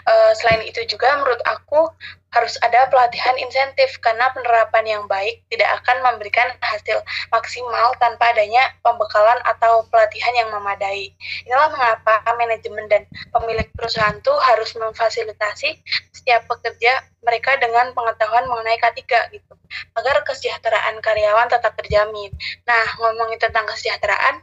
Uh, 0.04 0.32
selain 0.36 0.68
itu 0.68 0.84
juga 0.86 1.16
menurut 1.20 1.40
aku 1.48 1.90
harus 2.30 2.56
ada 2.62 2.86
pelatihan 2.94 3.34
insentif 3.42 3.98
karena 4.06 4.30
penerapan 4.34 4.86
yang 4.86 5.04
baik 5.10 5.42
tidak 5.50 5.82
akan 5.82 5.98
memberikan 6.06 6.46
hasil 6.62 7.02
maksimal 7.34 7.94
tanpa 7.98 8.30
adanya 8.34 8.70
pembekalan 8.86 9.42
atau 9.50 9.86
pelatihan 9.90 10.34
yang 10.38 10.50
memadai. 10.54 11.10
Inilah 11.50 11.74
mengapa 11.74 12.22
manajemen 12.38 12.86
dan 12.86 13.04
pemilik 13.34 13.66
perusahaan 13.74 14.14
itu 14.14 14.34
harus 14.46 14.70
memfasilitasi 14.78 15.70
setiap 16.14 16.46
pekerja 16.46 17.02
mereka 17.26 17.58
dengan 17.58 17.92
pengetahuan 17.98 18.46
mengenai 18.46 18.78
K3 18.78 19.02
gitu 19.34 19.54
agar 19.98 20.22
kesejahteraan 20.26 21.02
karyawan 21.02 21.50
tetap 21.50 21.74
terjamin. 21.78 22.30
Nah, 22.66 22.86
ngomongin 23.02 23.42
tentang 23.42 23.66
kesejahteraan, 23.70 24.42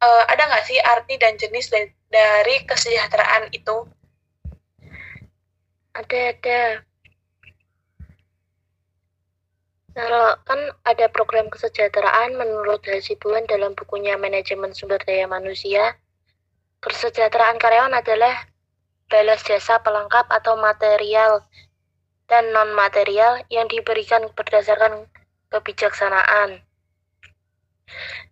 uh, 0.00 0.24
ada 0.28 0.42
nggak 0.48 0.64
sih 0.66 0.80
arti 0.80 1.20
dan 1.20 1.36
jenis 1.36 1.68
dari 2.08 2.56
kesejahteraan 2.64 3.52
itu? 3.52 3.88
Ada, 5.96 6.20
ada. 6.36 6.89
Kalau 9.90 10.38
kan 10.46 10.60
ada 10.86 11.10
program 11.10 11.50
kesejahteraan 11.50 12.38
menurut 12.38 12.78
Hasibuan 12.86 13.42
dalam 13.50 13.74
bukunya 13.74 14.14
Manajemen 14.14 14.70
Sumber 14.70 15.02
Daya 15.02 15.26
Manusia, 15.26 15.98
kesejahteraan 16.78 17.58
karyawan 17.58 17.98
adalah 17.98 18.46
balas 19.10 19.42
jasa 19.42 19.82
pelengkap 19.82 20.30
atau 20.30 20.54
material 20.54 21.42
dan 22.30 22.54
non-material 22.54 23.42
yang 23.50 23.66
diberikan 23.66 24.30
berdasarkan 24.38 25.10
kebijaksanaan. 25.50 26.62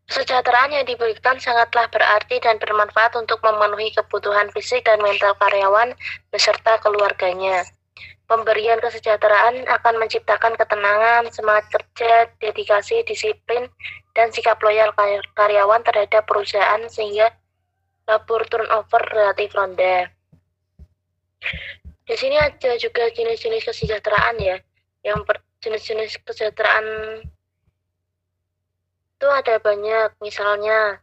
Kesejahteraan 0.06 0.70
yang 0.70 0.86
diberikan 0.86 1.42
sangatlah 1.42 1.90
berarti 1.90 2.38
dan 2.38 2.62
bermanfaat 2.62 3.18
untuk 3.18 3.42
memenuhi 3.42 3.90
kebutuhan 3.92 4.48
fisik 4.54 4.86
dan 4.86 5.02
mental 5.02 5.34
karyawan 5.36 5.98
beserta 6.30 6.78
keluarganya. 6.78 7.66
Pemberian 8.28 8.76
kesejahteraan 8.76 9.64
akan 9.64 9.94
menciptakan 9.96 10.52
ketenangan, 10.52 11.32
semangat 11.32 11.64
kerja, 11.72 12.28
dedikasi, 12.44 13.00
disiplin, 13.08 13.72
dan 14.12 14.28
sikap 14.28 14.60
loyal 14.60 14.92
karyawan 15.32 15.80
terhadap 15.80 16.28
perusahaan 16.28 16.84
sehingga 16.92 17.32
labor 18.04 18.44
turnover 18.52 19.00
relatif 19.16 19.56
rendah. 19.56 20.12
Di 22.04 22.16
sini 22.20 22.36
ada 22.36 22.76
juga 22.76 23.08
jenis-jenis 23.08 23.64
kesejahteraan 23.64 24.36
ya, 24.36 24.60
yang 25.08 25.24
jenis-jenis 25.64 26.20
kesejahteraan 26.20 26.84
itu 29.18 29.26
ada 29.26 29.56
banyak, 29.56 30.12
misalnya 30.20 31.00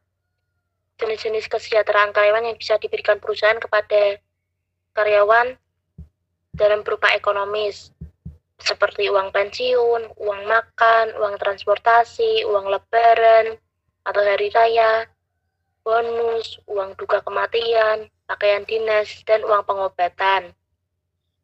jenis-jenis 1.02 1.50
kesejahteraan 1.50 2.14
karyawan 2.14 2.54
yang 2.54 2.58
bisa 2.62 2.78
diberikan 2.78 3.18
perusahaan 3.18 3.58
kepada 3.58 4.22
karyawan 4.94 5.58
dalam 6.56 6.82
berupa 6.82 7.12
ekonomis 7.12 7.92
seperti 8.60 9.12
uang 9.12 9.30
pensiun, 9.36 10.16
uang 10.16 10.42
makan, 10.48 11.14
uang 11.20 11.36
transportasi, 11.38 12.48
uang 12.48 12.72
lebaran 12.72 13.60
atau 14.08 14.22
hari 14.24 14.48
raya, 14.50 15.06
bonus, 15.84 16.58
uang 16.66 16.96
duka 16.98 17.22
kematian, 17.22 18.08
pakaian 18.26 18.64
dinas, 18.66 19.22
dan 19.28 19.44
uang 19.46 19.62
pengobatan. 19.68 20.56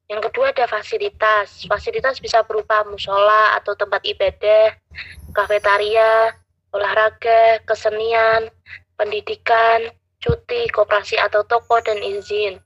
Yang 0.09 0.21
kedua 0.27 0.51
ada 0.51 0.67
fasilitas. 0.67 1.63
Fasilitas 1.67 2.19
bisa 2.19 2.43
berupa 2.43 2.83
musola 2.83 3.55
atau 3.55 3.77
tempat 3.77 4.03
ibadah, 4.03 4.75
kafetaria, 5.31 6.35
olahraga, 6.75 7.63
kesenian, 7.63 8.51
pendidikan, 8.99 9.87
cuti, 10.19 10.67
koperasi 10.71 11.15
atau 11.15 11.47
toko, 11.47 11.79
dan 11.79 11.99
izin. 12.03 12.59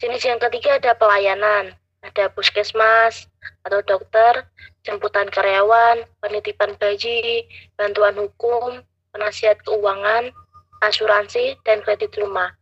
Jenis 0.00 0.24
yang 0.24 0.40
ketiga 0.40 0.80
ada 0.80 0.96
pelayanan. 0.96 1.76
Ada 2.00 2.32
puskesmas 2.32 3.28
atau 3.68 3.84
dokter, 3.84 4.48
jemputan 4.80 5.28
karyawan, 5.28 6.08
penitipan 6.24 6.72
bayi, 6.80 7.44
bantuan 7.76 8.16
hukum, 8.16 8.80
penasihat 9.12 9.60
keuangan, 9.60 10.32
asuransi, 10.80 11.60
dan 11.68 11.84
kredit 11.84 12.16
rumah. 12.16 12.56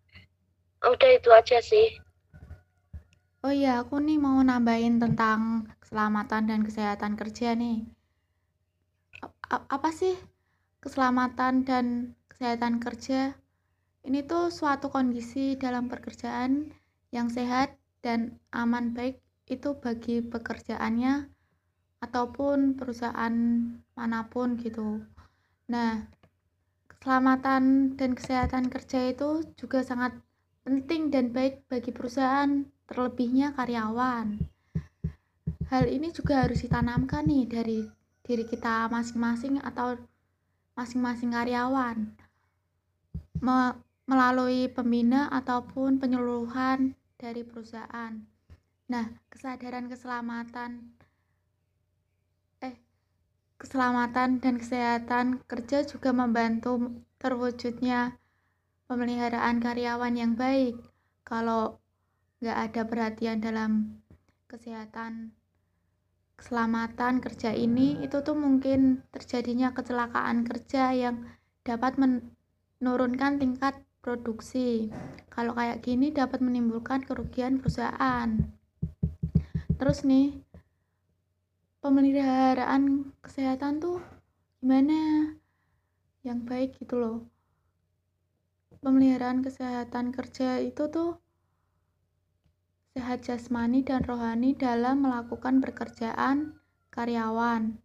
Udah 0.82 1.10
itu 1.14 1.30
aja 1.30 1.62
sih. 1.62 2.02
Oh 3.46 3.54
iya, 3.54 3.86
aku 3.86 4.02
nih 4.02 4.18
mau 4.18 4.42
nambahin 4.42 4.98
tentang 4.98 5.70
keselamatan 5.78 6.50
dan 6.50 6.60
kesehatan 6.66 7.14
kerja 7.14 7.54
nih. 7.54 7.86
Apa 9.46 9.94
sih 9.94 10.18
keselamatan 10.82 11.62
dan 11.62 12.18
kesehatan 12.26 12.82
kerja? 12.82 13.38
Ini 14.02 14.26
tuh 14.26 14.50
suatu 14.50 14.90
kondisi 14.90 15.54
dalam 15.54 15.86
pekerjaan 15.86 16.74
yang 17.14 17.32
sehat 17.32 17.76
dan 18.04 18.36
aman 18.52 18.92
baik 18.92 19.20
itu 19.48 19.72
bagi 19.80 20.20
pekerjaannya 20.20 21.32
ataupun 22.04 22.76
perusahaan 22.76 23.34
mana 23.96 24.20
pun 24.28 24.60
gitu. 24.60 25.02
Nah, 25.72 26.04
keselamatan 26.86 27.94
dan 27.96 28.10
kesehatan 28.12 28.68
kerja 28.68 29.10
itu 29.10 29.42
juga 29.56 29.82
sangat 29.82 30.14
penting 30.62 31.08
dan 31.08 31.32
baik 31.32 31.64
bagi 31.66 31.90
perusahaan, 31.90 32.68
terlebihnya 32.84 33.56
karyawan. 33.56 34.36
Hal 35.68 35.84
ini 35.88 36.12
juga 36.12 36.44
harus 36.44 36.64
ditanamkan 36.64 37.24
nih 37.28 37.44
dari 37.48 37.78
diri 38.24 38.44
kita 38.44 38.88
masing-masing 38.92 39.60
atau 39.64 39.96
masing-masing 40.76 41.32
karyawan 41.32 42.12
melalui 44.08 44.66
pembina 44.72 45.30
ataupun 45.30 46.02
penyeluruhan 46.02 46.97
dari 47.18 47.42
perusahaan. 47.42 48.14
Nah, 48.88 49.06
kesadaran 49.28 49.90
keselamatan 49.90 50.94
eh 52.62 52.78
keselamatan 53.58 54.38
dan 54.38 54.54
kesehatan 54.56 55.42
kerja 55.50 55.84
juga 55.84 56.14
membantu 56.14 57.02
terwujudnya 57.18 58.16
pemeliharaan 58.86 59.58
karyawan 59.58 60.14
yang 60.14 60.32
baik. 60.38 60.78
Kalau 61.26 61.82
nggak 62.38 62.58
ada 62.70 62.82
perhatian 62.86 63.42
dalam 63.42 64.00
kesehatan 64.46 65.34
keselamatan 66.38 67.18
kerja 67.18 67.50
ini, 67.50 67.98
itu 67.98 68.22
tuh 68.22 68.38
mungkin 68.38 69.02
terjadinya 69.10 69.74
kecelakaan 69.74 70.46
kerja 70.46 70.94
yang 70.94 71.26
dapat 71.66 71.98
menurunkan 71.98 73.42
tingkat 73.42 73.74
produksi. 74.00 74.88
Kalau 75.30 75.54
kayak 75.54 75.82
gini 75.82 76.14
dapat 76.14 76.40
menimbulkan 76.40 77.02
kerugian 77.04 77.58
perusahaan. 77.58 78.38
Terus 79.78 80.02
nih, 80.02 80.34
pemeliharaan 81.82 83.14
kesehatan 83.22 83.78
tuh 83.78 84.02
gimana? 84.58 85.32
Yang 86.26 86.38
baik 86.46 86.70
gitu 86.82 86.98
loh. 86.98 87.18
Pemeliharaan 88.78 89.42
kesehatan 89.42 90.14
kerja 90.14 90.62
itu 90.62 90.86
tuh 90.90 91.18
sehat 92.94 93.22
jasmani 93.26 93.86
dan 93.86 94.02
rohani 94.02 94.58
dalam 94.58 95.06
melakukan 95.06 95.62
pekerjaan 95.62 96.58
karyawan 96.90 97.78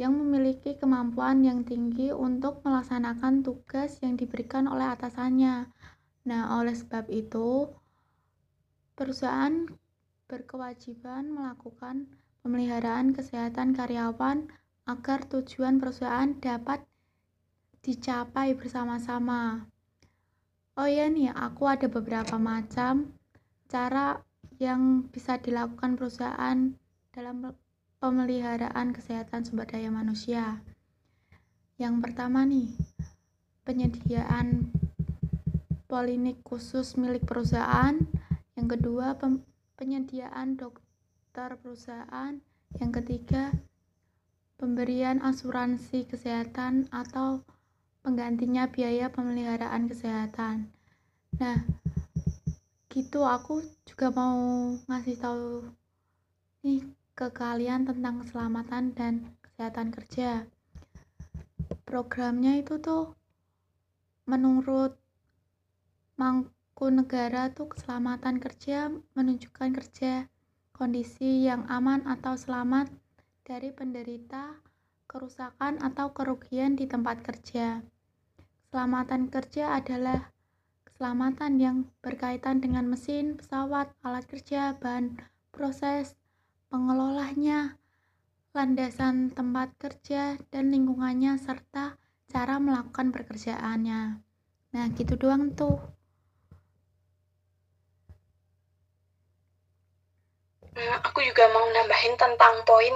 yang 0.00 0.16
memiliki 0.16 0.80
kemampuan 0.80 1.44
yang 1.44 1.60
tinggi 1.60 2.08
untuk 2.08 2.64
melaksanakan 2.64 3.44
tugas 3.44 4.00
yang 4.00 4.16
diberikan 4.16 4.64
oleh 4.64 4.88
atasannya. 4.96 5.68
Nah, 6.24 6.56
oleh 6.56 6.72
sebab 6.72 7.04
itu, 7.12 7.68
perusahaan 8.96 9.68
berkewajiban 10.24 11.28
melakukan 11.28 12.08
pemeliharaan 12.40 13.12
kesehatan 13.12 13.76
karyawan 13.76 14.48
agar 14.88 15.28
tujuan 15.28 15.76
perusahaan 15.76 16.32
dapat 16.40 16.80
dicapai 17.84 18.56
bersama-sama. 18.56 19.68
Oh 20.80 20.88
iya 20.88 21.12
nih, 21.12 21.28
aku 21.28 21.68
ada 21.68 21.92
beberapa 21.92 22.40
macam 22.40 23.12
cara 23.68 24.24
yang 24.56 25.12
bisa 25.12 25.36
dilakukan 25.36 26.00
perusahaan 26.00 26.72
dalam 27.12 27.52
pemeliharaan 28.00 28.96
kesehatan 28.96 29.44
sumber 29.44 29.68
daya 29.68 29.92
manusia. 29.92 30.64
Yang 31.76 31.94
pertama 32.00 32.48
nih, 32.48 32.72
penyediaan 33.68 34.72
polinik 35.84 36.40
khusus 36.40 36.96
milik 36.96 37.28
perusahaan. 37.28 38.00
Yang 38.56 38.80
kedua, 38.80 39.20
penyediaan 39.76 40.56
dokter 40.56 41.60
perusahaan. 41.60 42.40
Yang 42.80 42.90
ketiga, 43.04 43.52
pemberian 44.56 45.20
asuransi 45.20 46.08
kesehatan 46.08 46.88
atau 46.88 47.44
penggantinya 48.00 48.64
biaya 48.68 49.12
pemeliharaan 49.12 49.92
kesehatan. 49.92 50.72
Nah, 51.36 51.64
gitu 52.88 53.24
aku 53.24 53.60
juga 53.88 54.08
mau 54.12 54.72
ngasih 54.88 55.16
tahu 55.16 55.68
nih 56.60 56.84
ke 57.14 57.32
kalian 57.32 57.86
tentang 57.88 58.24
keselamatan 58.24 58.92
dan 58.94 59.14
kesehatan 59.42 59.92
kerja. 59.92 60.46
Programnya 61.84 62.60
itu 62.60 62.78
tuh 62.78 63.12
menurut 64.28 65.00
Mangkunegara 66.20 67.48
tuh 67.56 67.72
keselamatan 67.72 68.44
kerja 68.44 68.92
menunjukkan 69.16 69.72
kerja 69.72 70.28
kondisi 70.76 71.48
yang 71.48 71.64
aman 71.72 72.04
atau 72.04 72.36
selamat 72.36 72.92
dari 73.40 73.72
penderita 73.72 74.60
kerusakan 75.08 75.80
atau 75.80 76.12
kerugian 76.12 76.76
di 76.76 76.84
tempat 76.84 77.24
kerja. 77.24 77.80
Keselamatan 78.68 79.32
kerja 79.32 79.80
adalah 79.80 80.28
keselamatan 80.84 81.56
yang 81.56 81.76
berkaitan 82.04 82.60
dengan 82.60 82.84
mesin, 82.84 83.40
pesawat, 83.40 83.96
alat 84.04 84.28
kerja, 84.28 84.76
bahan 84.76 85.16
proses, 85.56 86.19
pengelolanya, 86.70 87.76
landasan 88.54 89.34
tempat 89.34 89.74
kerja, 89.82 90.38
dan 90.54 90.70
lingkungannya, 90.70 91.34
serta 91.36 91.98
cara 92.30 92.56
melakukan 92.62 93.10
pekerjaannya. 93.10 94.22
Nah, 94.70 94.84
gitu 94.94 95.18
doang 95.18 95.50
tuh. 95.58 95.82
Hmm, 100.70 100.96
aku 101.02 101.18
juga 101.26 101.50
mau 101.50 101.66
nambahin 101.74 102.14
tentang 102.14 102.62
poin 102.62 102.94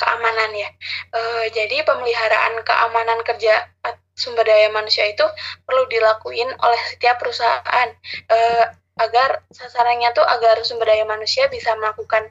keamanan 0.00 0.50
ya. 0.56 0.68
Uh, 1.12 1.44
jadi 1.52 1.84
pemeliharaan 1.84 2.64
keamanan 2.64 3.20
kerja 3.28 3.68
sumber 4.16 4.44
daya 4.44 4.68
manusia 4.72 5.04
itu 5.08 5.24
perlu 5.64 5.84
dilakuin 5.88 6.48
oleh 6.60 6.80
setiap 6.92 7.20
perusahaan 7.20 7.88
uh, 8.28 8.64
agar 9.00 9.40
sasarannya 9.48 10.12
tuh 10.12 10.24
agar 10.28 10.60
sumber 10.60 10.92
daya 10.92 11.08
manusia 11.08 11.48
bisa 11.48 11.72
melakukan 11.80 12.28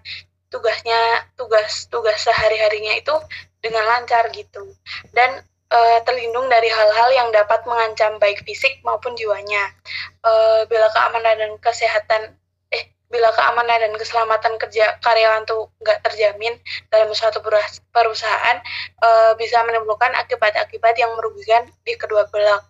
tugasnya 0.49 1.29
tugas-tugas 1.38 2.17
sehari-harinya 2.21 2.97
itu 2.97 3.15
dengan 3.62 3.85
lancar 3.85 4.29
gitu 4.33 4.73
dan 5.13 5.41
uh, 5.69 5.99
terlindung 6.03 6.49
dari 6.49 6.67
hal-hal 6.69 7.09
yang 7.13 7.29
dapat 7.29 7.62
mengancam 7.69 8.17
baik 8.17 8.41
fisik 8.43 8.81
maupun 8.81 9.13
jiwanya. 9.13 9.71
Uh, 10.25 10.65
bila 10.67 10.89
keamanan 10.93 11.35
dan 11.38 11.51
kesehatan 11.62 12.39
bila 13.09 13.33
keamanan 13.33 13.81
dan 13.81 13.93
keselamatan 13.97 14.53
kerja 14.62 15.01
karyawan 15.01 15.41
tuh 15.49 15.73
nggak 15.81 16.05
terjamin 16.05 16.53
dalam 16.93 17.09
suatu 17.09 17.41
perusahaan 17.89 18.57
e, 19.01 19.09
bisa 19.41 19.65
menimbulkan 19.65 20.13
akibat-akibat 20.13 20.93
yang 20.93 21.09
merugikan 21.17 21.65
di 21.81 21.97
kedua 21.97 22.29
belah 22.29 22.62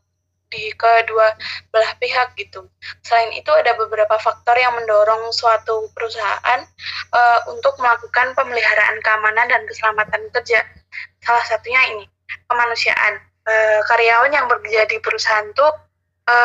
di 0.49 0.73
kedua 0.73 1.38
belah 1.69 1.93
pihak 2.01 2.33
gitu. 2.35 2.65
Selain 3.05 3.29
itu 3.38 3.49
ada 3.53 3.77
beberapa 3.77 4.17
faktor 4.17 4.57
yang 4.57 4.73
mendorong 4.75 5.29
suatu 5.29 5.88
perusahaan 5.93 6.65
e, 7.13 7.21
untuk 7.53 7.77
melakukan 7.77 8.33
pemeliharaan 8.33 8.97
keamanan 9.05 9.45
dan 9.47 9.62
keselamatan 9.69 10.25
kerja. 10.33 10.65
Salah 11.21 11.45
satunya 11.45 11.81
ini 11.95 12.05
kemanusiaan. 12.49 13.21
E, 13.45 13.53
karyawan 13.85 14.33
yang 14.33 14.45
bekerja 14.49 14.89
di 14.89 14.97
perusahaan 14.99 15.47
tuh 15.53 15.71
e, 16.25 16.35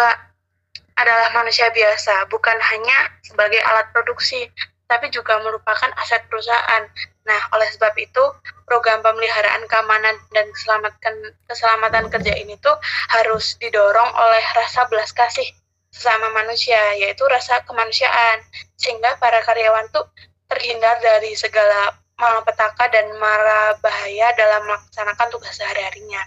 adalah 0.94 1.34
manusia 1.34 1.74
biasa, 1.74 2.30
bukan 2.30 2.54
hanya 2.54 3.10
sebagai 3.26 3.58
alat 3.66 3.90
produksi, 3.90 4.46
tapi 4.86 5.08
juga 5.08 5.40
merupakan 5.40 5.90
aset 6.00 6.24
perusahaan. 6.28 6.84
Nah, 7.24 7.40
oleh 7.56 7.68
sebab 7.72 7.96
itu, 7.96 8.24
program 8.68 9.00
pemeliharaan 9.00 9.64
keamanan 9.68 10.16
dan 10.36 10.46
keselamatan 10.52 11.14
keselamatan 11.48 12.04
kerja 12.12 12.32
ini 12.36 12.54
tuh 12.60 12.76
harus 13.12 13.56
didorong 13.60 14.10
oleh 14.12 14.44
rasa 14.54 14.84
belas 14.92 15.10
kasih 15.16 15.46
sesama 15.88 16.28
manusia, 16.34 16.98
yaitu 16.98 17.22
rasa 17.30 17.62
kemanusiaan, 17.64 18.42
sehingga 18.76 19.16
para 19.22 19.40
karyawan 19.46 19.86
tuh 19.94 20.04
terhindar 20.50 20.98
dari 21.00 21.32
segala 21.38 21.94
malapetaka 22.14 22.90
dan 22.94 23.10
mara 23.18 23.74
bahaya 23.82 24.30
dalam 24.38 24.62
melaksanakan 24.66 25.28
tugas 25.34 25.54
sehari-harinya. 25.58 26.22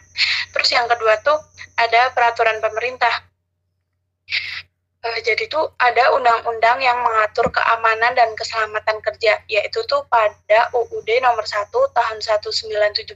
Terus 0.52 0.70
yang 0.72 0.88
kedua 0.88 1.20
tuh 1.24 1.38
ada 1.80 2.12
peraturan 2.12 2.60
pemerintah 2.60 3.12
jadi 5.22 5.46
tuh 5.52 5.72
ada 5.78 6.16
undang-undang 6.16 6.82
yang 6.82 6.98
mengatur 7.06 7.48
keamanan 7.54 8.18
dan 8.18 8.34
keselamatan 8.34 8.98
kerja, 9.04 9.42
yaitu 9.46 9.84
tuh 9.86 10.02
pada 10.10 10.72
UUD 10.74 11.10
nomor 11.22 11.46
1 11.46 11.70
tahun 11.70 12.18
1970 12.20 13.14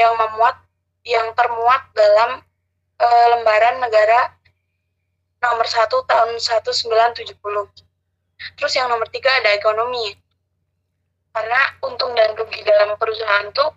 yang 0.00 0.12
memuat 0.16 0.56
yang 1.04 1.36
termuat 1.36 1.84
dalam 1.92 2.40
uh, 2.96 3.26
lembaran 3.36 3.84
negara 3.84 4.32
nomor 5.44 5.68
1 5.68 5.92
tahun 5.92 6.40
1970. 6.40 7.36
Terus 8.56 8.72
yang 8.72 8.88
nomor 8.88 9.08
tiga 9.12 9.28
ada 9.44 9.52
ekonomi. 9.52 10.16
Karena 11.34 11.60
untung 11.82 12.14
dan 12.14 12.32
rugi 12.38 12.62
dalam 12.62 12.94
perusahaan 12.96 13.50
tuh 13.52 13.70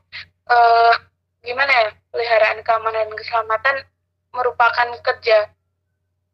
uh, 0.48 0.94
gimana 1.44 1.74
ya? 1.74 1.90
Peliharaan 2.14 2.64
keamanan 2.64 3.12
dan 3.12 3.18
keselamatan 3.18 3.76
merupakan 4.32 4.88
kerja 5.04 5.50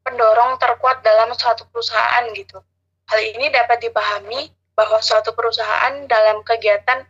pendorong 0.03 0.59
terkuat 0.59 1.01
dalam 1.01 1.31
suatu 1.33 1.65
perusahaan 1.71 2.27
gitu. 2.35 2.59
Hal 3.07 3.19
ini 3.19 3.51
dapat 3.51 3.83
dipahami 3.83 4.51
bahwa 4.75 4.99
suatu 4.99 5.31
perusahaan 5.35 6.05
dalam 6.07 6.43
kegiatan 6.43 7.05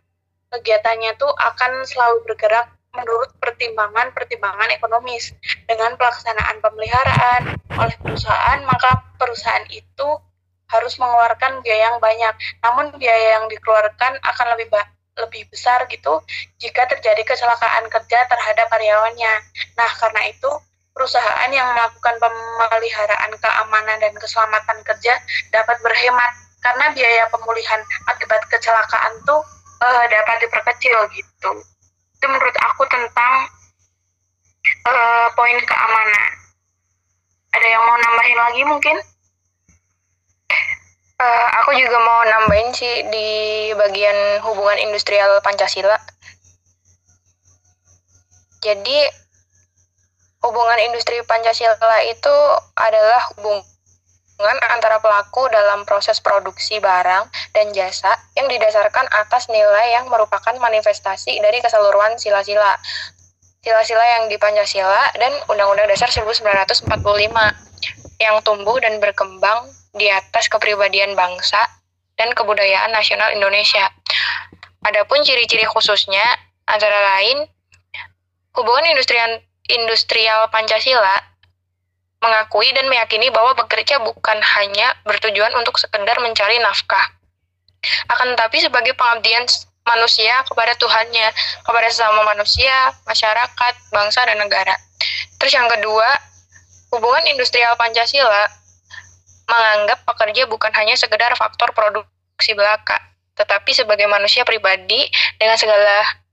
kegiatannya 0.54 1.18
tuh 1.18 1.30
akan 1.34 1.82
selalu 1.82 2.22
bergerak 2.30 2.70
menurut 2.94 3.34
pertimbangan-pertimbangan 3.42 4.70
ekonomis. 4.70 5.34
Dengan 5.66 5.98
pelaksanaan 5.98 6.62
pemeliharaan 6.62 7.58
oleh 7.74 7.96
perusahaan, 7.98 8.62
maka 8.62 9.02
perusahaan 9.18 9.66
itu 9.74 10.08
harus 10.70 10.94
mengeluarkan 10.98 11.60
biaya 11.66 11.90
yang 11.90 11.98
banyak. 11.98 12.34
Namun 12.62 12.94
biaya 12.96 13.42
yang 13.42 13.50
dikeluarkan 13.50 14.22
akan 14.22 14.46
lebih 14.54 14.70
lebih 15.14 15.46
besar 15.46 15.86
gitu 15.86 16.18
jika 16.58 16.90
terjadi 16.90 17.22
kecelakaan 17.22 17.86
kerja 17.86 18.26
terhadap 18.26 18.66
karyawannya. 18.66 19.34
Nah, 19.78 19.90
karena 19.98 20.26
itu 20.26 20.50
perusahaan 20.94 21.50
yang 21.50 21.66
melakukan 21.74 22.14
pemeliharaan 22.22 23.32
keamanan 23.42 23.98
dan 23.98 24.14
keselamatan 24.14 24.78
kerja 24.86 25.18
dapat 25.50 25.76
berhemat 25.82 26.32
karena 26.62 26.86
biaya 26.94 27.26
pemulihan 27.28 27.82
akibat 28.08 28.40
kecelakaan 28.48 29.12
tuh 29.26 29.42
uh, 29.82 30.04
dapat 30.08 30.46
diperkecil 30.46 30.96
gitu. 31.12 31.50
Itu 32.16 32.26
menurut 32.30 32.56
aku 32.62 32.86
tentang 32.88 33.34
uh, 34.88 35.28
poin 35.34 35.58
keamanan. 35.60 36.30
Ada 37.54 37.66
yang 37.68 37.82
mau 37.84 37.98
nambahin 37.98 38.38
lagi 38.38 38.62
mungkin? 38.64 38.96
Uh, 41.14 41.46
aku 41.62 41.70
juga 41.78 41.98
mau 42.02 42.20
nambahin 42.26 42.74
sih 42.74 43.06
di 43.10 43.28
bagian 43.78 44.42
hubungan 44.42 44.78
industrial 44.78 45.38
Pancasila. 45.42 45.98
Jadi 48.64 49.23
hubungan 50.44 50.78
industri 50.92 51.24
Pancasila 51.24 51.98
itu 52.04 52.36
adalah 52.76 53.20
hubungan 53.32 54.58
antara 54.68 55.00
pelaku 55.00 55.48
dalam 55.48 55.88
proses 55.88 56.20
produksi 56.20 56.76
barang 56.84 57.24
dan 57.56 57.66
jasa 57.72 58.12
yang 58.36 58.44
didasarkan 58.52 59.08
atas 59.24 59.48
nilai 59.48 59.96
yang 59.96 60.04
merupakan 60.12 60.52
manifestasi 60.60 61.40
dari 61.40 61.64
keseluruhan 61.64 62.20
sila-sila. 62.20 62.76
Sila-sila 63.64 64.04
yang 64.20 64.28
di 64.28 64.36
Pancasila 64.36 65.16
dan 65.16 65.32
Undang-Undang 65.48 65.88
Dasar 65.88 66.12
1945 66.12 66.84
yang 68.20 68.36
tumbuh 68.44 68.76
dan 68.76 69.00
berkembang 69.00 69.72
di 69.96 70.12
atas 70.12 70.52
kepribadian 70.52 71.16
bangsa 71.16 71.64
dan 72.20 72.28
kebudayaan 72.36 72.92
nasional 72.92 73.32
Indonesia. 73.32 73.88
Adapun 74.84 75.24
ciri-ciri 75.24 75.64
khususnya 75.64 76.20
antara 76.68 77.16
lain 77.16 77.48
Hubungan 78.54 78.86
industrial, 78.86 79.42
industrial 79.68 80.48
Pancasila 80.52 81.34
mengakui 82.24 82.72
dan 82.72 82.88
meyakini 82.88 83.28
bahwa 83.28 83.52
bekerja 83.52 84.00
bukan 84.00 84.38
hanya 84.40 84.96
bertujuan 85.04 85.52
untuk 85.60 85.76
sekedar 85.76 86.16
mencari 86.24 86.56
nafkah, 86.60 87.04
akan 88.08 88.32
tetapi 88.32 88.64
sebagai 88.64 88.96
pengabdian 88.96 89.44
manusia 89.84 90.40
kepada 90.48 90.72
Tuhannya, 90.80 91.28
kepada 91.60 91.88
sesama 91.92 92.24
manusia, 92.24 92.96
masyarakat, 93.04 93.74
bangsa, 93.92 94.24
dan 94.24 94.40
negara. 94.40 94.72
Terus 95.36 95.52
yang 95.52 95.68
kedua, 95.68 96.08
hubungan 96.96 97.28
industrial 97.28 97.76
Pancasila 97.76 98.48
menganggap 99.44 100.00
pekerja 100.08 100.48
bukan 100.48 100.72
hanya 100.72 100.96
sekedar 100.96 101.36
faktor 101.36 101.76
produksi 101.76 102.56
belaka, 102.56 102.96
tetapi 103.36 103.76
sebagai 103.76 104.08
manusia 104.08 104.40
pribadi 104.48 105.04
dengan 105.36 105.60
segala 105.60 106.23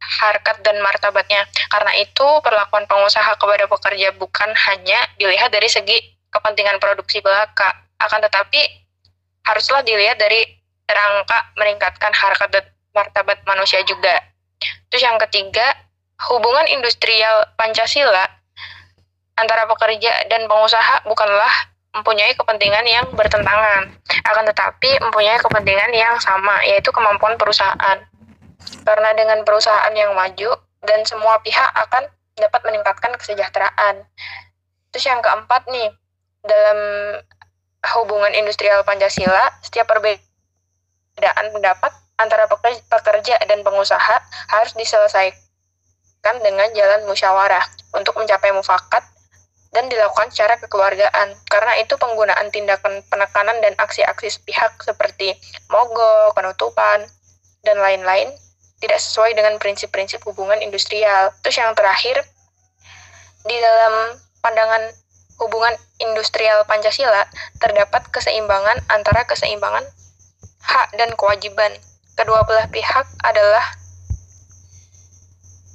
harkat 0.00 0.64
dan 0.64 0.80
martabatnya. 0.80 1.44
Karena 1.68 1.92
itu, 2.00 2.26
perlakuan 2.40 2.88
pengusaha 2.88 3.36
kepada 3.36 3.68
pekerja 3.68 4.08
bukan 4.16 4.50
hanya 4.68 4.98
dilihat 5.20 5.52
dari 5.52 5.68
segi 5.68 5.96
kepentingan 6.32 6.80
produksi 6.80 7.20
belaka, 7.20 7.74
akan 8.00 8.24
tetapi 8.24 8.60
haruslah 9.44 9.84
dilihat 9.84 10.16
dari 10.16 10.46
rangka 10.88 11.38
meningkatkan 11.60 12.10
harkat 12.10 12.48
dan 12.50 12.64
martabat 12.96 13.38
manusia 13.46 13.82
juga. 13.86 14.18
Terus 14.90 15.06
yang 15.06 15.16
ketiga, 15.28 15.64
hubungan 16.28 16.66
industrial 16.68 17.46
Pancasila 17.54 18.26
antara 19.38 19.64
pekerja 19.64 20.28
dan 20.28 20.44
pengusaha 20.50 21.06
bukanlah 21.08 21.70
mempunyai 21.90 22.36
kepentingan 22.38 22.86
yang 22.86 23.06
bertentangan, 23.14 23.90
akan 24.22 24.44
tetapi 24.46 24.90
mempunyai 25.02 25.38
kepentingan 25.42 25.90
yang 25.90 26.14
sama, 26.22 26.62
yaitu 26.62 26.94
kemampuan 26.94 27.34
perusahaan. 27.34 27.98
Karena 28.84 29.10
dengan 29.16 29.44
perusahaan 29.44 29.92
yang 29.92 30.12
maju 30.16 30.56
dan 30.84 31.00
semua 31.04 31.40
pihak 31.44 31.70
akan 31.76 32.08
dapat 32.36 32.60
meningkatkan 32.64 33.12
kesejahteraan. 33.20 34.04
Terus 34.90 35.06
yang 35.06 35.20
keempat 35.20 35.68
nih, 35.68 35.88
dalam 36.42 36.78
hubungan 38.00 38.32
industrial 38.32 38.82
Pancasila, 38.82 39.60
setiap 39.60 39.88
perbedaan 39.88 41.46
pendapat 41.52 41.92
antara 42.20 42.44
pekerja 42.88 43.40
dan 43.48 43.64
pengusaha 43.64 44.16
harus 44.52 44.72
diselesaikan 44.76 46.36
dengan 46.44 46.68
jalan 46.76 47.08
musyawarah 47.08 47.64
untuk 47.96 48.16
mencapai 48.20 48.52
mufakat 48.52 49.04
dan 49.70 49.86
dilakukan 49.88 50.28
secara 50.34 50.58
kekeluargaan. 50.60 51.28
Karena 51.48 51.72
itu 51.80 51.94
penggunaan 51.96 52.50
tindakan 52.52 53.00
penekanan 53.08 53.62
dan 53.62 53.72
aksi-aksi 53.78 54.28
sepihak 54.28 54.76
seperti 54.82 55.32
mogok, 55.70 56.34
penutupan, 56.34 57.06
dan 57.64 57.76
lain-lain 57.78 58.32
tidak 58.80 58.98
sesuai 58.98 59.36
dengan 59.36 59.60
prinsip-prinsip 59.60 60.24
hubungan 60.24 60.58
industrial. 60.64 61.30
Terus 61.44 61.56
yang 61.60 61.76
terakhir, 61.76 62.24
di 63.44 63.56
dalam 63.56 64.16
pandangan 64.40 64.82
hubungan 65.40 65.72
industrial 66.00 66.64
Pancasila 66.68 67.24
terdapat 67.60 68.08
keseimbangan 68.12 68.84
antara 68.92 69.24
keseimbangan 69.24 69.84
hak 70.60 70.88
dan 70.96 71.12
kewajiban. 71.16 71.72
Kedua 72.16 72.44
belah 72.44 72.68
pihak 72.68 73.08
adalah 73.24 73.64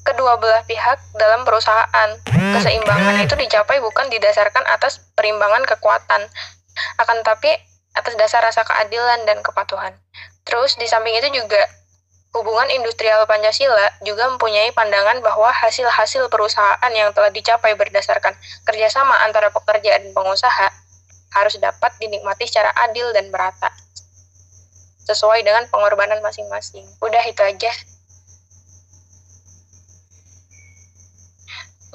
kedua 0.06 0.38
belah 0.38 0.62
pihak 0.70 1.02
dalam 1.18 1.42
perusahaan. 1.42 2.10
Keseimbangan 2.30 3.26
itu 3.26 3.34
dicapai 3.34 3.82
bukan 3.82 4.06
didasarkan 4.14 4.62
atas 4.70 5.02
perimbangan 5.18 5.66
kekuatan, 5.66 6.30
akan 7.02 7.18
tapi 7.26 7.50
atas 7.98 8.14
dasar 8.22 8.46
rasa 8.46 8.62
keadilan 8.62 9.26
dan 9.26 9.42
kepatuhan. 9.42 9.98
Terus 10.46 10.78
di 10.78 10.86
samping 10.86 11.18
itu 11.18 11.42
juga 11.42 11.58
Hubungan 12.36 12.68
industrial 12.68 13.24
Pancasila 13.24 13.96
juga 14.04 14.28
mempunyai 14.28 14.76
pandangan 14.76 15.24
bahwa 15.24 15.56
hasil-hasil 15.56 16.28
perusahaan 16.28 16.92
yang 16.92 17.16
telah 17.16 17.32
dicapai 17.32 17.80
berdasarkan 17.80 18.36
kerjasama 18.68 19.24
antara 19.24 19.56
pekerja 19.56 19.96
dan 19.96 20.12
pengusaha 20.12 20.68
harus 21.32 21.56
dapat 21.64 21.96
dinikmati 21.96 22.44
secara 22.44 22.76
adil 22.92 23.16
dan 23.16 23.32
merata, 23.32 23.72
sesuai 25.08 25.48
dengan 25.48 25.64
pengorbanan 25.72 26.20
masing-masing. 26.20 26.84
Udah 27.00 27.24
itu 27.24 27.40
aja. 27.40 27.72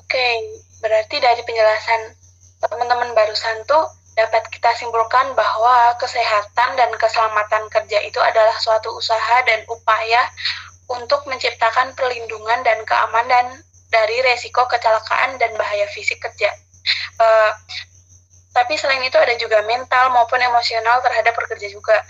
Oke, 0.01 0.29
berarti 0.81 1.21
dari 1.21 1.45
penjelasan 1.45 2.17
teman-teman 2.65 3.13
barusan 3.13 3.61
tuh 3.69 4.00
dapat 4.19 4.47
kita 4.51 4.75
simpulkan 4.77 5.33
bahwa 5.39 5.95
kesehatan 5.97 6.77
dan 6.77 6.91
keselamatan 6.99 7.71
kerja 7.71 7.99
itu 8.03 8.19
adalah 8.19 8.55
suatu 8.59 8.91
usaha 8.95 9.37
dan 9.47 9.63
upaya 9.71 10.27
untuk 10.91 11.23
menciptakan 11.31 11.95
perlindungan 11.95 12.67
dan 12.67 12.83
keamanan 12.83 13.63
dari 13.91 14.23
resiko 14.23 14.67
kecelakaan 14.67 15.39
dan 15.39 15.55
bahaya 15.55 15.87
fisik 15.91 16.19
kerja. 16.19 16.51
Uh, 17.19 17.53
tapi 18.51 18.75
selain 18.75 19.03
itu 19.07 19.15
ada 19.15 19.35
juga 19.39 19.63
mental 19.63 20.11
maupun 20.11 20.43
emosional 20.43 20.99
terhadap 21.03 21.31
pekerja 21.35 21.71
juga. 21.71 22.03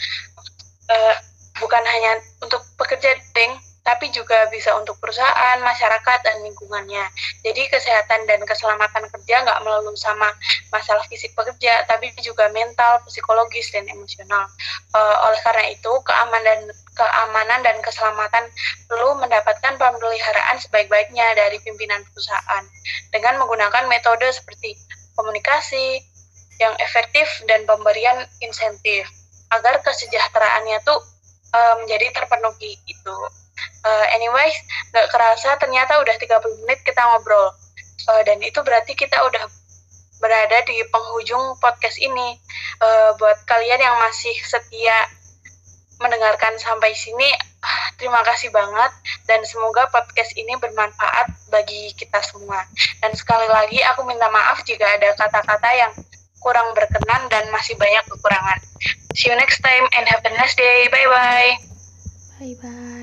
Uh, 0.88 1.14
bukan 1.60 1.84
hanya 1.84 2.16
untuk 2.40 2.64
pekerja, 2.80 3.12
deng, 3.36 3.52
tapi 3.80 4.12
juga 4.12 4.46
bisa 4.52 4.76
untuk 4.76 5.00
perusahaan, 5.00 5.56
masyarakat, 5.64 6.18
dan 6.20 6.36
lingkungannya. 6.44 7.04
Jadi 7.40 7.62
kesehatan 7.72 8.28
dan 8.28 8.40
keselamatan 8.44 9.08
kerja 9.08 9.36
nggak 9.40 9.60
melulu 9.64 9.96
sama 9.96 10.28
masalah 10.68 11.02
fisik 11.08 11.32
pekerja, 11.32 11.88
tapi 11.88 12.12
juga 12.20 12.52
mental, 12.52 13.00
psikologis, 13.08 13.72
dan 13.72 13.88
emosional. 13.88 14.44
Uh, 14.92 15.16
oleh 15.28 15.40
karena 15.40 15.64
itu, 15.72 15.92
keamanan, 16.04 16.68
keamanan 16.92 17.60
dan 17.64 17.76
keselamatan 17.80 18.44
perlu 18.86 19.16
mendapatkan 19.16 19.80
pemeliharaan 19.80 20.60
sebaik-baiknya 20.60 21.32
dari 21.34 21.56
pimpinan 21.64 22.04
perusahaan 22.12 22.64
dengan 23.08 23.40
menggunakan 23.40 23.88
metode 23.88 24.28
seperti 24.28 24.76
komunikasi 25.16 26.04
yang 26.60 26.76
efektif 26.84 27.26
dan 27.48 27.64
pemberian 27.64 28.28
insentif 28.44 29.08
agar 29.50 29.80
kesejahteraannya 29.82 30.78
tuh 30.84 31.00
uh, 31.56 31.74
menjadi 31.82 32.12
terpenuhi 32.14 32.76
itu. 32.86 33.16
Uh, 33.80 34.06
anyways, 34.12 34.56
nggak 34.92 35.08
kerasa 35.08 35.56
ternyata 35.56 35.96
udah 36.00 36.16
30 36.16 36.62
menit 36.64 36.80
kita 36.84 37.00
ngobrol. 37.00 37.52
Uh, 38.08 38.22
dan 38.24 38.40
itu 38.44 38.60
berarti 38.60 38.92
kita 38.96 39.16
udah 39.24 39.44
berada 40.20 40.58
di 40.68 40.84
penghujung 40.92 41.56
podcast 41.58 41.96
ini. 41.96 42.36
Uh, 42.80 43.16
buat 43.16 43.40
kalian 43.48 43.80
yang 43.80 43.96
masih 44.00 44.36
setia 44.44 45.08
mendengarkan 46.00 46.56
sampai 46.56 46.96
sini, 46.96 47.28
terima 48.00 48.24
kasih 48.24 48.48
banget 48.48 48.92
dan 49.28 49.44
semoga 49.44 49.84
podcast 49.92 50.32
ini 50.32 50.56
bermanfaat 50.56 51.28
bagi 51.52 51.92
kita 51.92 52.24
semua. 52.24 52.64
Dan 53.04 53.12
sekali 53.12 53.44
lagi 53.52 53.84
aku 53.84 54.08
minta 54.08 54.32
maaf 54.32 54.64
jika 54.64 54.96
ada 54.96 55.12
kata-kata 55.12 55.70
yang 55.76 55.92
kurang 56.40 56.72
berkenan 56.72 57.28
dan 57.28 57.52
masih 57.52 57.76
banyak 57.76 58.00
kekurangan. 58.08 58.58
See 59.12 59.28
you 59.28 59.36
next 59.36 59.60
time 59.60 59.84
and 59.92 60.08
have 60.08 60.24
a 60.24 60.32
nice 60.32 60.56
day. 60.56 60.88
Bye 60.88 61.08
bye. 61.08 61.52
Bye 62.40 62.56
bye. 62.56 62.99